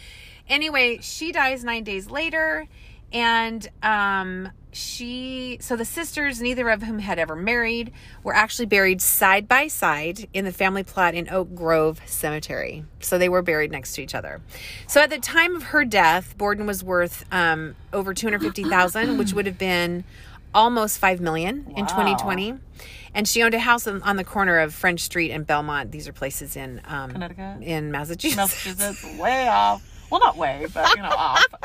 [0.49, 2.67] anyway, she dies nine days later,
[3.13, 7.91] and um, she so the sisters, neither of whom had ever married,
[8.23, 12.83] were actually buried side by side in the family plot in Oak Grove Cemetery.
[12.99, 14.41] So they were buried next to each other.
[14.87, 18.63] So at the time of her death, Borden was worth um, over two hundred fifty
[18.63, 20.03] thousand, which would have been
[20.53, 22.55] almost five million in twenty twenty.
[23.13, 25.91] And she owned a house on, on the corner of French Street and Belmont.
[25.91, 27.61] These are places in um, Connecticut?
[27.61, 28.37] in Massachusetts.
[28.37, 29.85] Massachusetts, way off.
[30.09, 31.45] Well, not way, but you know, off.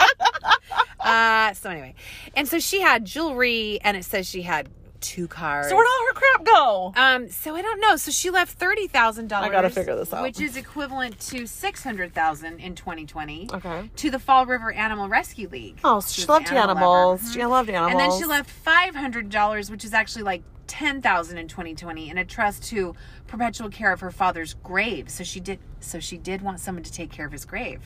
[0.99, 1.95] Uh, so anyway,
[2.35, 4.69] and so she had jewelry, and it says she had
[5.07, 5.69] two cars.
[5.69, 6.93] So where'd all her crap go?
[6.97, 7.97] um, so I don't know.
[7.97, 9.49] So she left thirty thousand dollars.
[9.49, 10.23] I gotta figure this out.
[10.23, 13.49] which is equivalent to six hundred thousand in twenty twenty.
[13.53, 13.91] Okay.
[13.97, 15.79] To the Fall River Animal Rescue League.
[15.85, 17.33] Oh, she was loved animal animals.
[17.33, 17.93] She loved animals.
[17.93, 21.75] And then she left five hundred dollars, which is actually like ten thousand in twenty
[21.75, 22.95] twenty, in a trust to
[23.29, 25.09] perpetual care of her father's grave.
[25.09, 25.61] So she did.
[25.81, 27.81] So she did want someone to take care of his grave.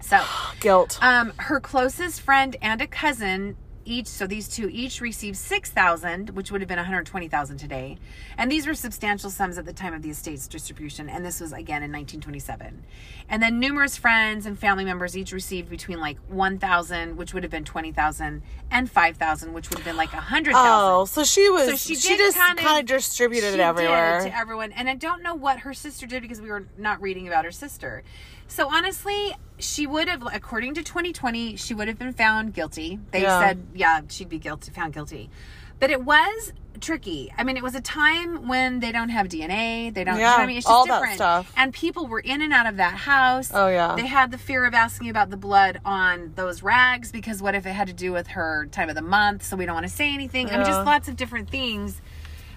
[0.00, 0.22] So.
[0.60, 0.98] guilt.
[1.02, 6.50] Um, her closest friend and a cousin each so these two each received 6000 which
[6.52, 7.96] would have been 120000 today
[8.36, 11.52] and these were substantial sums at the time of the estate's distribution and this was
[11.52, 12.82] again in 1927
[13.28, 17.50] and then numerous friends and family members each received between like 1000 which would have
[17.50, 21.66] been 20000 and 5000 which would have been like 100000 Oh, so she was.
[21.68, 24.20] So she, she just kind of- distributed she it everywhere.
[24.20, 24.72] to everyone.
[24.72, 27.50] And I don't know what her sister did because we were not reading about her
[27.50, 28.02] sister.
[28.50, 32.98] So honestly, she would have, according to 2020, she would have been found guilty.
[33.12, 33.40] They Yeah.
[33.40, 35.30] said, yeah, she'd be guilty, found guilty.
[35.78, 37.32] But it was tricky.
[37.38, 39.94] I mean, it was a time when they don't have DNA.
[39.94, 40.16] They don't.
[40.16, 41.14] you know Yeah, I mean, it's just all that different.
[41.16, 41.52] stuff.
[41.56, 43.52] And people were in and out of that house.
[43.54, 43.94] Oh, yeah.
[43.96, 47.66] They had the fear of asking about the blood on those rags because what if
[47.66, 49.44] it had to do with her time of the month?
[49.44, 50.50] So we don't want to say anything.
[50.50, 52.02] I mean, just lots of different things.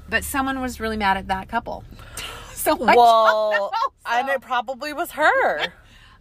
[0.09, 1.83] But someone was really mad at that couple.
[2.53, 3.71] so I well, know.
[4.11, 5.59] and it probably was her.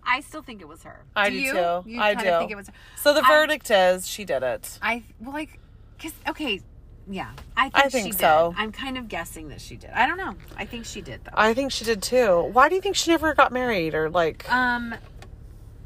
[0.05, 1.05] I still think it was her.
[1.14, 1.53] I do do you?
[1.53, 1.82] too.
[1.86, 2.28] You I do.
[2.28, 2.74] of think it was her.
[2.96, 4.78] So the I- verdict is she did it.
[4.82, 5.59] I well, like,
[6.00, 6.61] cause okay,
[7.09, 7.30] yeah.
[7.57, 8.53] I think, I think she so.
[8.57, 8.62] Did.
[8.62, 9.90] I'm kind of guessing that she did.
[9.90, 10.34] I don't know.
[10.57, 11.30] I think she did though.
[11.34, 12.42] I think she did too.
[12.53, 14.50] Why do you think she never got married or like?
[14.53, 14.94] um,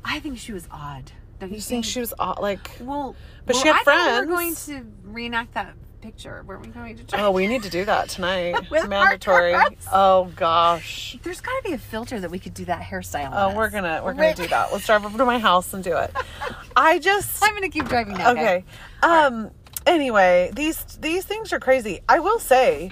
[0.04, 1.10] I think she was odd.
[1.38, 2.40] Don't you, you think she was odd?
[2.40, 2.70] like?
[2.80, 3.14] Well,
[3.44, 4.66] But well, she had I thought we were friends.
[4.66, 6.42] going to reenact that picture.
[6.46, 7.22] Weren't we going to try?
[7.22, 8.54] Oh, we need to do that tonight.
[8.70, 9.52] With Mandatory.
[9.52, 9.86] markers.
[9.92, 11.16] Oh gosh.
[11.22, 13.30] There's got to be a filter that we could do that hairstyle.
[13.32, 13.72] Oh, on we're us.
[13.72, 14.72] gonna we're gonna do that.
[14.72, 16.14] Let's drive over to my house and do it.
[16.76, 18.32] I just I'm gonna keep driving now.
[18.32, 18.64] okay.
[19.02, 19.50] Um.
[19.86, 22.00] Anyway, these these things are crazy.
[22.08, 22.90] I will say,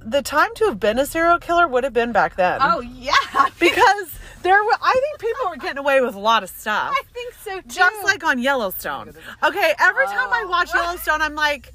[0.00, 2.60] the time to have been a serial killer would have been back then.
[2.62, 3.12] Oh yeah.
[3.58, 4.76] because there were.
[4.80, 6.92] I think people were getting away with a lot of stuff.
[6.94, 7.68] I think so too.
[7.68, 9.08] Just like on Yellowstone.
[9.42, 10.48] Okay, every time I Oh.
[10.48, 11.72] watch Yellowstone, I'm like,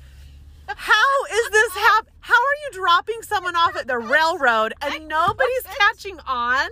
[0.68, 2.08] how is this hap?
[2.22, 6.70] How are you dropping someone off at the railroad and nobody's catching on?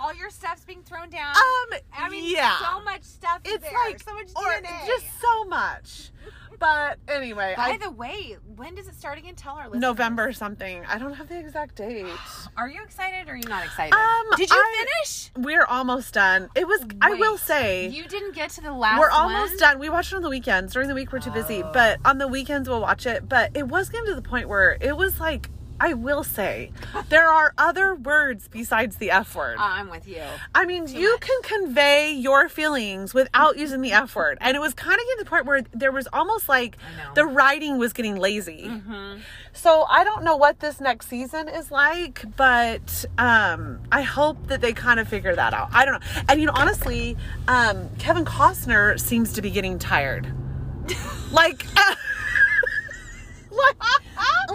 [0.00, 1.34] all your stuff's being thrown down.
[1.34, 2.56] Um, I mean, yeah.
[2.60, 3.72] so much stuff It's there.
[3.84, 4.86] like so much or DNA.
[4.86, 6.10] just so much.
[6.58, 9.34] But anyway, By I, the way, when does it start again?
[9.36, 9.80] Tell our listeners.
[9.80, 10.84] November something.
[10.88, 12.06] I don't have the exact date.
[12.56, 13.94] Are you excited or are you not excited?
[13.94, 15.30] Um, Did you I- finish?
[15.36, 16.48] We're almost done.
[16.56, 16.84] It was.
[17.00, 17.88] I will say.
[17.88, 19.58] You didn't get to the last We're almost one?
[19.58, 19.78] done.
[19.78, 20.72] We watch it on the weekends.
[20.72, 21.62] During the week, we're too busy.
[21.62, 23.28] But on the weekends, we'll watch it.
[23.28, 25.50] But it was getting to the point where it was like,
[25.80, 26.72] I will say,
[27.08, 29.58] there are other words besides the F word.
[29.58, 30.22] Uh, I'm with you.
[30.54, 31.20] I mean, you much.
[31.20, 34.38] can convey your feelings without using the F word.
[34.40, 36.76] And it was kind of getting to the point where there was almost like.
[36.78, 37.14] Mm-hmm.
[37.14, 38.70] the writing was getting lazy.
[39.52, 44.60] So I don't know what this next season is like, but um, I hope that
[44.60, 45.68] they kind of figure that out.
[45.72, 46.22] I don't know.
[46.28, 47.16] And, you know, honestly,
[47.48, 50.32] um, Kevin Costner seems to be getting tired.
[51.32, 51.64] like,
[53.50, 53.76] like,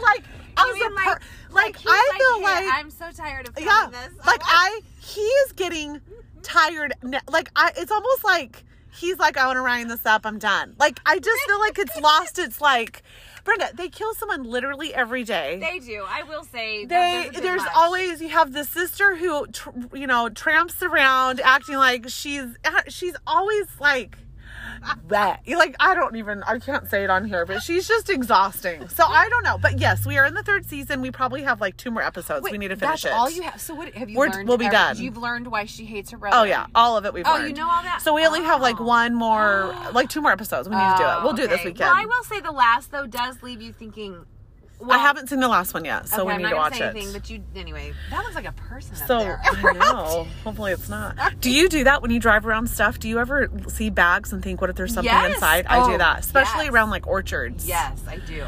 [0.02, 0.24] like,
[0.58, 1.20] You as mean a
[1.54, 4.26] like, he's I feel "Hey, like I'm so tired of yeah this.
[4.26, 6.02] like i he is getting
[6.42, 6.94] tired
[7.30, 10.76] like i it's almost like he's like i want to round this up i'm done
[10.80, 13.02] like i just feel like it's lost its like
[13.44, 16.04] brenda they kill someone literally every day They do.
[16.08, 16.86] I will say.
[16.86, 17.72] they there's, there's much.
[17.76, 22.82] always you have the sister who tr- you know tramps around acting like she's uh,
[22.88, 24.18] she's always like
[25.08, 28.88] that like i don't even i can't say it on here but she's just exhausting
[28.90, 31.60] so i don't know but yes we are in the third season we probably have
[31.62, 33.60] like two more episodes Wait, we need to finish that's it all you have.
[33.62, 34.48] So what have you We're- learned?
[34.48, 34.98] we'll be every- done.
[34.98, 36.38] You've learned why she hates her brother.
[36.38, 37.50] Oh yeah, all of it we've Oh, learned.
[37.50, 38.02] you know all that?
[38.02, 38.84] So we only have like Oh.
[38.84, 40.68] one more, like two more episodes.
[40.70, 41.24] We need to do it.
[41.24, 41.70] We'll do it this oh, okay.
[41.70, 41.90] weekend.
[41.92, 44.26] Well, I will say the last though does leave you thinking.
[44.90, 46.82] I haven't seen the last one yet, so okay, we I'm need to watch it.
[46.84, 47.94] anything, but you anyway.
[48.10, 49.20] That looks like a person so.
[49.20, 50.28] I know.
[50.44, 51.16] Hopefully it's not.
[51.40, 53.00] Do you do that when you drive around stuff?
[53.00, 55.36] Do you ever see bags and think, "What if there's something Yes.
[55.36, 56.74] inside?" I do Oh, that, especially yes.
[56.74, 57.68] around like orchards.
[57.68, 58.44] yes, I do.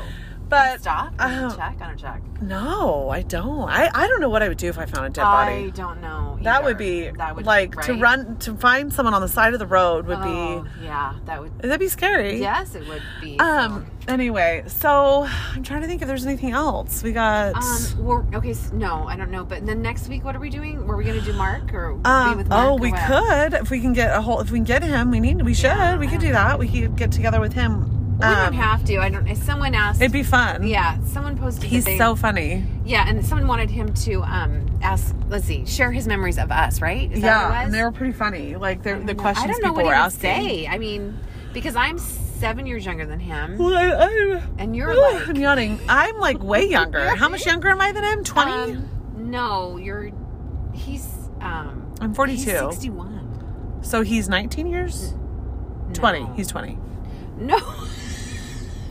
[0.50, 1.14] But Stop.
[1.20, 1.78] um, check.
[1.82, 2.22] I don't check.
[2.41, 3.70] no, I don't.
[3.70, 5.66] I I don't know what I would do if I found a dead body.
[5.66, 6.38] I don't know.
[6.43, 8.02] That would be That would like to right?
[8.02, 11.41] run to find someone on the side of the road would Oh, be yeah, that
[11.41, 11.58] would.
[11.60, 12.39] that'd be scary.
[12.39, 13.39] Yes, it would be.
[13.39, 13.86] Um.
[14.08, 17.02] Anyway, so I'm trying to think if there's anything else.
[17.02, 17.56] We got.
[17.56, 18.06] Um.
[18.06, 18.52] We're, okay.
[18.52, 19.43] s no, I don't know.
[19.43, 20.86] But then next week, what are we doing?
[20.86, 22.68] Were we going to do Mark or be Um, with Mark?
[22.70, 24.39] oh, we could if we can get a whole.
[24.41, 25.41] If we can get him, we need.
[25.41, 25.68] We should.
[25.68, 26.60] Yeah, we could do that.
[26.60, 27.89] We could get together with him.
[28.18, 28.97] We Um, don't have to.
[28.99, 29.28] I don't.
[29.28, 29.99] if Someone asked.
[30.01, 30.66] It'd be fun.
[30.66, 31.66] Yeah, someone posted.
[31.66, 32.66] He's they, so funny.
[32.86, 35.13] Yeah, and someone wanted him to um ask.
[35.30, 36.82] Let's see, share his memories of us.
[36.82, 37.11] Right?
[37.11, 38.55] Is that yeah, and they were pretty funny.
[38.55, 40.30] Like the I questions don't know people what were he asking.
[40.47, 40.68] say.
[40.68, 41.20] I mean,
[41.53, 45.36] because I'm seven years younger than him, Well, I, I'm, and you're Ugh, like I'm
[45.36, 45.80] yawning.
[45.89, 47.03] I'm like way younger.
[47.16, 48.24] How much younger am I than him?
[48.24, 48.51] Twenty.
[48.51, 50.11] Um, no, you're.
[50.74, 51.07] He's.
[51.41, 52.41] um I'm 42.
[52.49, 53.80] He's Sixty-one.
[53.82, 55.16] so he's 19 years.
[55.93, 56.20] 20.
[56.20, 56.34] No.
[56.34, 56.78] He's 20.
[57.38, 57.57] no.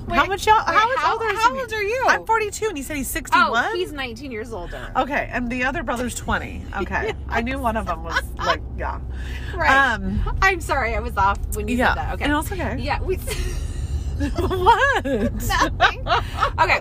[0.09, 0.47] how much?
[0.47, 2.05] Y'all, wait, how much how- older is how old are you?
[2.09, 3.51] I'm 42, and he said he's 61.
[3.53, 4.91] Oh, he's 19 years older.
[4.97, 6.63] Okay, and the other brother's 20.
[6.79, 7.13] Okay.
[7.29, 9.01] I knew one of them was like, yeah.
[9.55, 9.71] Right.
[9.95, 11.89] Um, I'm sorry, I was off when you yeah.
[11.95, 12.15] said that.
[12.15, 12.27] Okay.
[12.29, 12.77] No, it's okay.
[12.79, 13.17] Yeah, we.
[14.39, 15.05] what?
[15.05, 16.09] Nothing.
[16.61, 16.81] okay.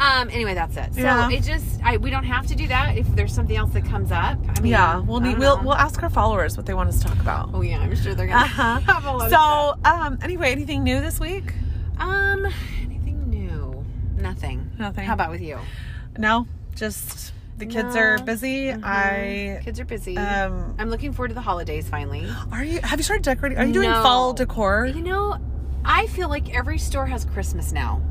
[0.00, 0.28] Um.
[0.30, 0.94] Anyway, that's it.
[0.94, 1.28] So Yeah.
[1.30, 4.12] it just I we don't have to do that if there's something else that comes
[4.12, 4.38] up.
[4.48, 5.62] I mean, Yeah, we'll need we'll know.
[5.64, 7.50] we'll ask our followers what they want us to talk about.
[7.52, 8.78] Oh yeah, I'm sure they're gonna Uh-huh.
[8.86, 9.32] have a lot of.
[9.32, 11.52] So, um, anyway, anything new this week?
[11.98, 12.46] Um,
[12.82, 13.84] anything new?
[14.16, 14.70] Nothing.
[14.78, 15.04] Nothing.
[15.04, 15.58] How about with you?
[16.18, 18.24] No, just the kids are No.
[18.24, 18.72] busy.
[18.72, 20.16] I Kids are busy.
[20.16, 22.26] um, I'm looking forward to the holidays finally.
[22.52, 22.80] are you?
[22.82, 23.58] Have you started decorating?
[23.58, 24.02] Are you doing No.
[24.02, 24.86] fall decor?
[24.86, 25.38] You know,
[25.90, 28.02] I feel like every store has Christmas now.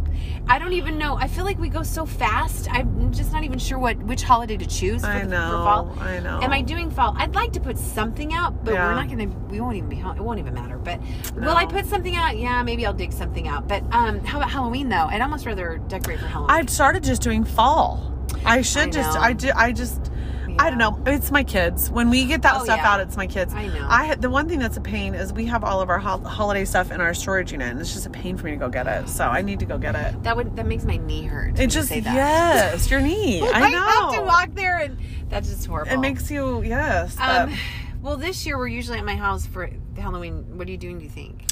[0.48, 1.16] I don't even know.
[1.16, 2.68] I feel like we go so fast.
[2.72, 5.50] I'm just not even sure what which holiday to choose for, I for know.
[5.64, 5.96] fall.
[6.00, 6.40] I know.
[6.42, 7.14] Am I doing fall?
[7.18, 8.88] I'd like to put something out, but Yeah.
[8.88, 9.28] we're not gonna.
[9.50, 9.98] We won't even be.
[9.98, 10.18] home.
[10.18, 10.78] It won't even matter.
[10.78, 11.00] But
[11.36, 11.50] No.
[11.50, 12.38] will I put something out?
[12.38, 13.68] Yeah, maybe I'll dig something out.
[13.68, 15.06] But um, how about Halloween though?
[15.08, 16.50] I'd almost rather decorate for Halloween.
[16.58, 18.12] I've started just doing fall.
[18.44, 19.18] I should I just.
[19.20, 19.52] I do.
[19.56, 20.12] I just.
[20.60, 21.00] I don't know.
[21.06, 21.90] It's my kids.
[21.90, 22.94] When we get that Oh, stuff yeah.
[22.94, 23.54] out, it's my kids.
[23.54, 23.88] I know.
[23.90, 26.66] I the one thing that's a pain is we have all of our hol- holiday
[26.66, 28.88] stuff in our storage unit, and it's just a pain for me to go get
[28.88, 29.08] it.
[29.10, 30.24] So I need to go get it.
[30.24, 31.60] That would that makes my knee hurt.
[31.60, 32.14] It just say that.
[32.14, 33.42] yes, your knee.
[33.54, 33.80] I know.
[33.82, 34.98] have to walk there, and
[35.30, 35.92] that's just horrible.
[35.94, 37.16] It makes you yes.
[37.20, 37.54] Um,
[38.02, 40.58] well, this year we're usually at my house for Halloween.
[40.58, 40.98] What are you doing?
[41.00, 41.44] Do you think?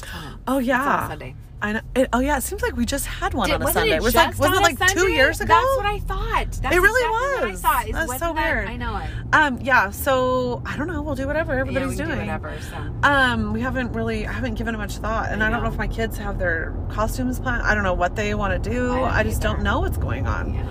[0.46, 1.08] Oh yeah.
[1.08, 1.34] Sunday.
[1.62, 1.80] I know.
[1.94, 2.36] It, oh yeah.
[2.36, 3.96] It seems like we just had one Did- on a Sunday.
[3.96, 5.54] It was like wasn't it like two years ago?
[5.54, 6.52] That's what I thought.
[6.62, 7.62] That's It really exactly was.
[7.62, 7.92] What I thought.
[8.08, 8.68] That's so that- weird.
[8.68, 9.10] I know it.
[9.32, 9.58] Um.
[9.62, 9.90] Yeah.
[9.90, 11.00] So I don't know.
[11.02, 12.10] We'll do whatever Yeah, everybody's we doing.
[12.10, 12.52] do whatever.
[12.70, 12.76] So
[13.08, 15.68] Um, we haven't really, I haven't given it much thought, and I, I don't know
[15.70, 17.62] if my kids have their costumes planned.
[17.62, 18.92] I don't know what they want to do.
[18.92, 19.54] I I, just either.
[19.54, 20.54] don't know what's going on.
[20.54, 20.66] yeah.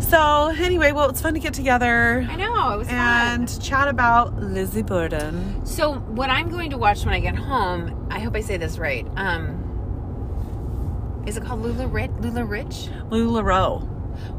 [0.00, 3.60] So anyway, well, it's fun to get together I know it was and fun.
[3.60, 5.64] chat about Lizzie Borden.
[5.66, 8.78] So what I'm going to watch when I get home, I hope I say this
[8.78, 9.06] right.
[9.16, 9.59] Um,
[11.26, 12.22] is it called LuLaRich?
[12.22, 12.88] Lula Rich?
[13.10, 13.88] LuLaRoe.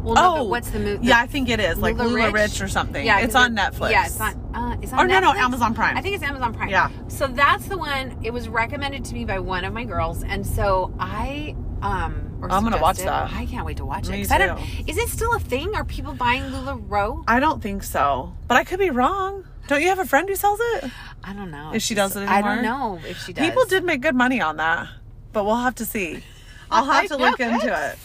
[0.04, 1.08] Well, no, Oh, what's the movie?
[1.08, 2.34] Yeah, I think it is like Lula Lula Rich?
[2.54, 3.04] Rich or something.
[3.06, 3.92] Yeah, it's on it- Netflix.
[3.92, 4.34] Yeah, it's on.
[4.54, 5.98] Uh, it's on Or no, no, Amazon Prime.
[5.98, 6.70] I think it's Amazon Prime.
[6.70, 6.90] Yeah.
[7.08, 8.18] So that's the one.
[8.22, 12.28] It was recommended to me by one of my girls, and so I um.
[12.44, 13.32] I'm gonna watch that.
[13.32, 14.12] I can't wait to watch it.
[14.12, 14.58] Me 'cause I don't.
[14.58, 14.84] too.
[14.88, 15.76] Is it still a thing?
[15.76, 17.24] Are people buying LuLaRoe?
[17.28, 19.46] I don't think so, but I could be wrong.
[19.68, 20.92] Don't you have a friend who sells it?
[21.24, 21.72] I don't know.
[21.74, 23.46] If she does it anymore, I don't know if she does.
[23.48, 24.88] People did make good money on that,
[25.34, 26.24] but we'll have to see.
[26.72, 27.98] I'll have to look into it,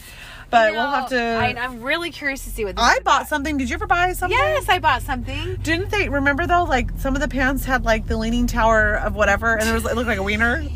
[0.50, 1.20] but You we'll have to.
[1.20, 2.74] I, I'm really curious to see what.
[2.78, 3.28] I bought about.
[3.28, 3.56] something.
[3.58, 4.36] Did you ever buy something?
[4.38, 5.56] Yes, I bought something.
[5.62, 6.64] Didn't they remember though?
[6.64, 9.84] Like some of the pants had like the leaning tower of whatever, and it was
[9.84, 10.64] it looked like a wiener.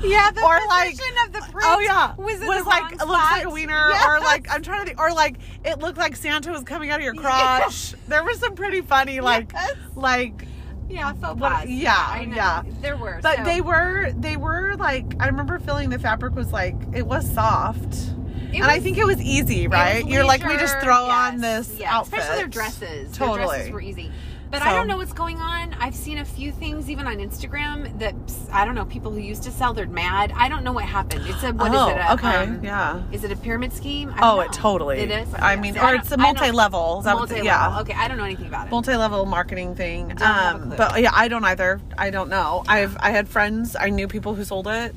[0.00, 0.92] Yeah, the Or like-
[1.26, 4.04] of the print oh yeah, was, was like looks like a wiener, Yes.
[4.06, 6.98] or like I'm trying to think, or like it looked like Santa was coming out
[7.00, 7.94] of your crotch.
[8.06, 9.74] There was some pretty funny like Yes.
[9.94, 10.46] like,
[10.94, 11.64] yeah, faux pas.
[11.66, 12.36] yeah, I know.
[12.36, 12.62] yeah.
[12.80, 16.52] There were, but so- they were they were like I remember feeling the fabric was
[16.52, 17.94] like it was soft.
[18.52, 20.04] It and I think it was easy, right?
[20.04, 22.20] was You're like, we just throw on this yeah, outfit.
[22.20, 23.18] especially their dresses.
[23.18, 23.48] Their Totally.
[23.48, 24.12] dresses were easy.
[24.50, 25.74] But I don't know what's going on.
[25.80, 28.14] I've seen a few things even on Instagram that
[28.52, 28.84] I don't know.
[28.84, 30.32] People who used to sell, they're mad.
[30.36, 31.26] I don't know what happened.
[31.26, 31.96] It's a what is oh, it?
[31.96, 33.02] A, okay, um, yeah.
[33.10, 34.10] Is it a pyramid scheme?
[34.14, 34.40] I Oh, know.
[34.42, 35.00] it totally.
[35.00, 35.28] It is.
[35.38, 37.00] I mean, or it's a multi-level.
[37.00, 37.72] Is that what the- multi-level.
[37.74, 37.80] yeah.
[37.80, 38.70] Okay, I don't know anything about it.
[38.70, 40.08] multi-level marketing thing.
[40.08, 41.80] Don't have a Um, but yeah, I don't either.
[41.98, 42.62] I don't know.
[42.68, 43.74] I've I had friends.
[43.78, 44.94] I knew people who sold it.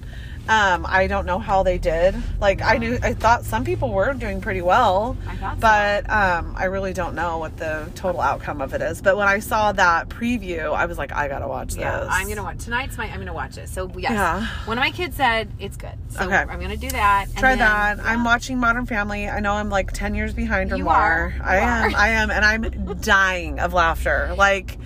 [0.49, 2.15] Um, I don't know how they did.
[2.39, 5.59] Like I knew, I thought some people were doing pretty well, I thought so.
[5.61, 9.01] but um, I really don't know what the total outcome of it is.
[9.01, 12.09] But when I saw that preview, I was like, I gotta watch Yeah, this.
[12.11, 12.97] I'm gonna watch tonight's.
[12.97, 13.67] My I'm gonna watch it.
[13.69, 14.47] So yes, Yeah.
[14.65, 15.93] one of my kids said it's good.
[16.09, 16.35] So Okay.
[16.35, 17.25] I'm gonna do that.
[17.29, 17.99] and Try then- that.
[18.05, 19.27] I'm watching Modern Family.
[19.29, 20.93] I know I'm like 10 years behind or You more.
[20.93, 21.33] are.
[21.35, 21.93] You I am.
[21.93, 21.97] are.
[21.97, 22.31] I am.
[22.31, 24.33] And I'm dying of laughter.
[24.37, 24.77] Like,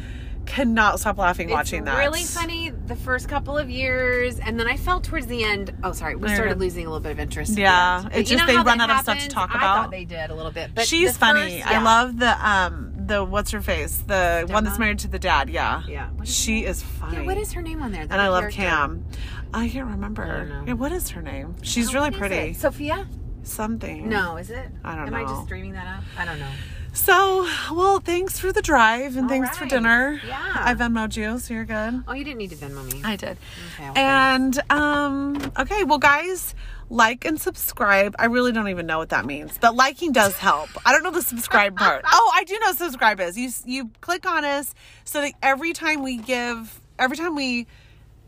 [0.45, 1.97] cannot stop laughing watching that.
[1.97, 5.73] really funny the first couple of years, and then I felt towards the end.
[5.83, 7.57] Oh, sorry, we started losing a little bit of interest.
[7.57, 9.33] Yeah, it's just they run out of stuff to happens?
[9.33, 9.75] talk I about.
[9.83, 11.61] thought they did a little bit, but She's funny.
[11.61, 15.19] first- I love the um the what's her face the one that's married to the
[15.19, 15.49] dad.
[15.49, 17.17] Yeah, Yeah, she is funny.
[17.17, 18.05] Yeah, what is her name on there?
[18.05, 18.61] The and I love character?
[18.61, 19.05] Cam.
[19.53, 20.23] I can't remember.
[20.63, 20.67] I.
[20.67, 21.55] Yeah, what is her name?
[21.61, 22.53] She's Oh, really pretty.
[22.53, 23.07] Sophia?
[23.43, 24.07] Something.
[24.07, 24.67] No, is it?
[24.83, 25.17] I don't know.
[25.17, 26.03] Am I just dreaming that up?
[26.17, 26.49] I don't know.
[26.93, 30.19] So, well, thanks for the drive and All thanks for dinner.
[30.27, 30.53] Yeah.
[30.55, 32.03] I Venmoed you, so you're good.
[32.07, 33.01] Oh, you didn't need to Venmo me.
[33.03, 33.37] I did.
[33.75, 34.01] Okay, okay.
[34.01, 36.53] And um okay, well guys,
[36.89, 38.13] like and subscribe.
[38.19, 40.69] I really don't even know what that means, but liking does help.
[40.85, 42.03] I don't know the subscribe part.
[42.13, 43.37] Oh, I do know subscribe is.
[43.37, 44.75] You you click on us
[45.05, 47.67] so that every time we give every time we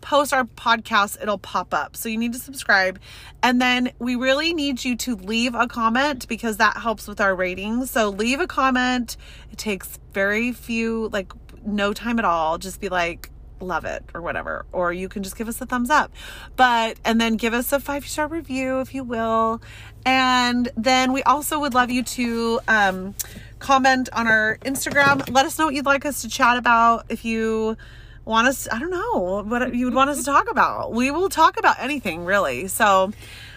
[0.03, 1.95] post our podcast, it'll pop up.
[1.95, 2.99] So you need to subscribe.
[3.41, 7.33] And then we really need you to leave a comment because that helps with our
[7.33, 7.89] ratings.
[7.89, 9.17] So leave a comment.
[9.51, 11.31] It takes very few, like
[11.65, 12.57] no time at all.
[12.57, 13.31] Just be like,
[13.61, 14.65] love it or whatever.
[14.73, 16.11] Or you can just give us a thumbs up.
[16.57, 19.61] But, and then give us a five star review if you will.
[20.05, 23.15] And then we also would love you to, um,
[23.59, 25.33] comment on our Instagram.
[25.33, 27.05] Let us know what you'd like us to chat about.
[27.07, 27.77] If you,
[28.25, 30.91] want us I don't know what you would want us to talk about.
[30.93, 32.67] We will talk about anything really.
[32.67, 33.11] So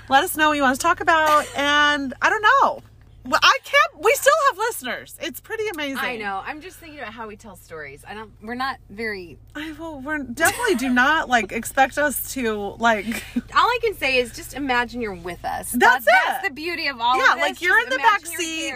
[0.08, 2.82] let us know what you want to talk about and I don't know.
[3.28, 5.16] Well, I can't we still have listeners.
[5.20, 5.98] It's pretty amazing.
[5.98, 6.42] I know.
[6.44, 8.04] I'm just thinking about how we tell stories.
[8.06, 8.30] I don't.
[8.42, 9.38] We're not very.
[9.54, 13.06] I well, we're definitely do not like expect us to like
[13.36, 15.72] All I can say is just imagine you're with us.
[15.72, 16.48] That's That's it.
[16.48, 17.36] the beauty of all yeah, of this.
[17.36, 18.74] Yeah, like you're in the back seat.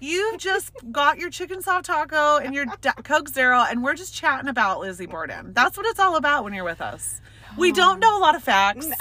[0.00, 4.14] You've just got your chicken soft taco and your da- Coke Zero, and we're just
[4.14, 5.52] chatting about Lizzie Borden.
[5.52, 7.20] That's what it's all about when you're with us.
[7.56, 8.08] We don't oh.
[8.08, 8.88] know a lot of facts.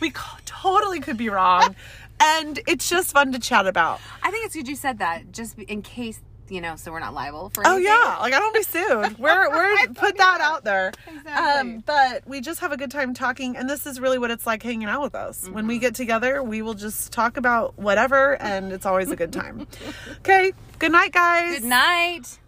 [0.00, 0.14] We
[0.46, 1.76] totally could be wrong,
[2.20, 4.00] and it's just fun to chat about.
[4.22, 7.14] I think it's good you said that, just in case you know, so we're not
[7.14, 7.62] liable for.
[7.64, 9.18] Oh yeah, like I don't be sued.
[9.18, 10.92] We're we're put that out there.
[11.06, 11.32] Exactly.
[11.32, 14.46] Um, but we just have a good time talking, and this is really what it's
[14.46, 15.48] like hanging out with us.
[15.48, 19.32] When we get together, we will just talk about whatever, and it's always a good
[19.32, 19.66] time.
[20.18, 21.60] okay, good night, guys.
[21.60, 22.39] Good night.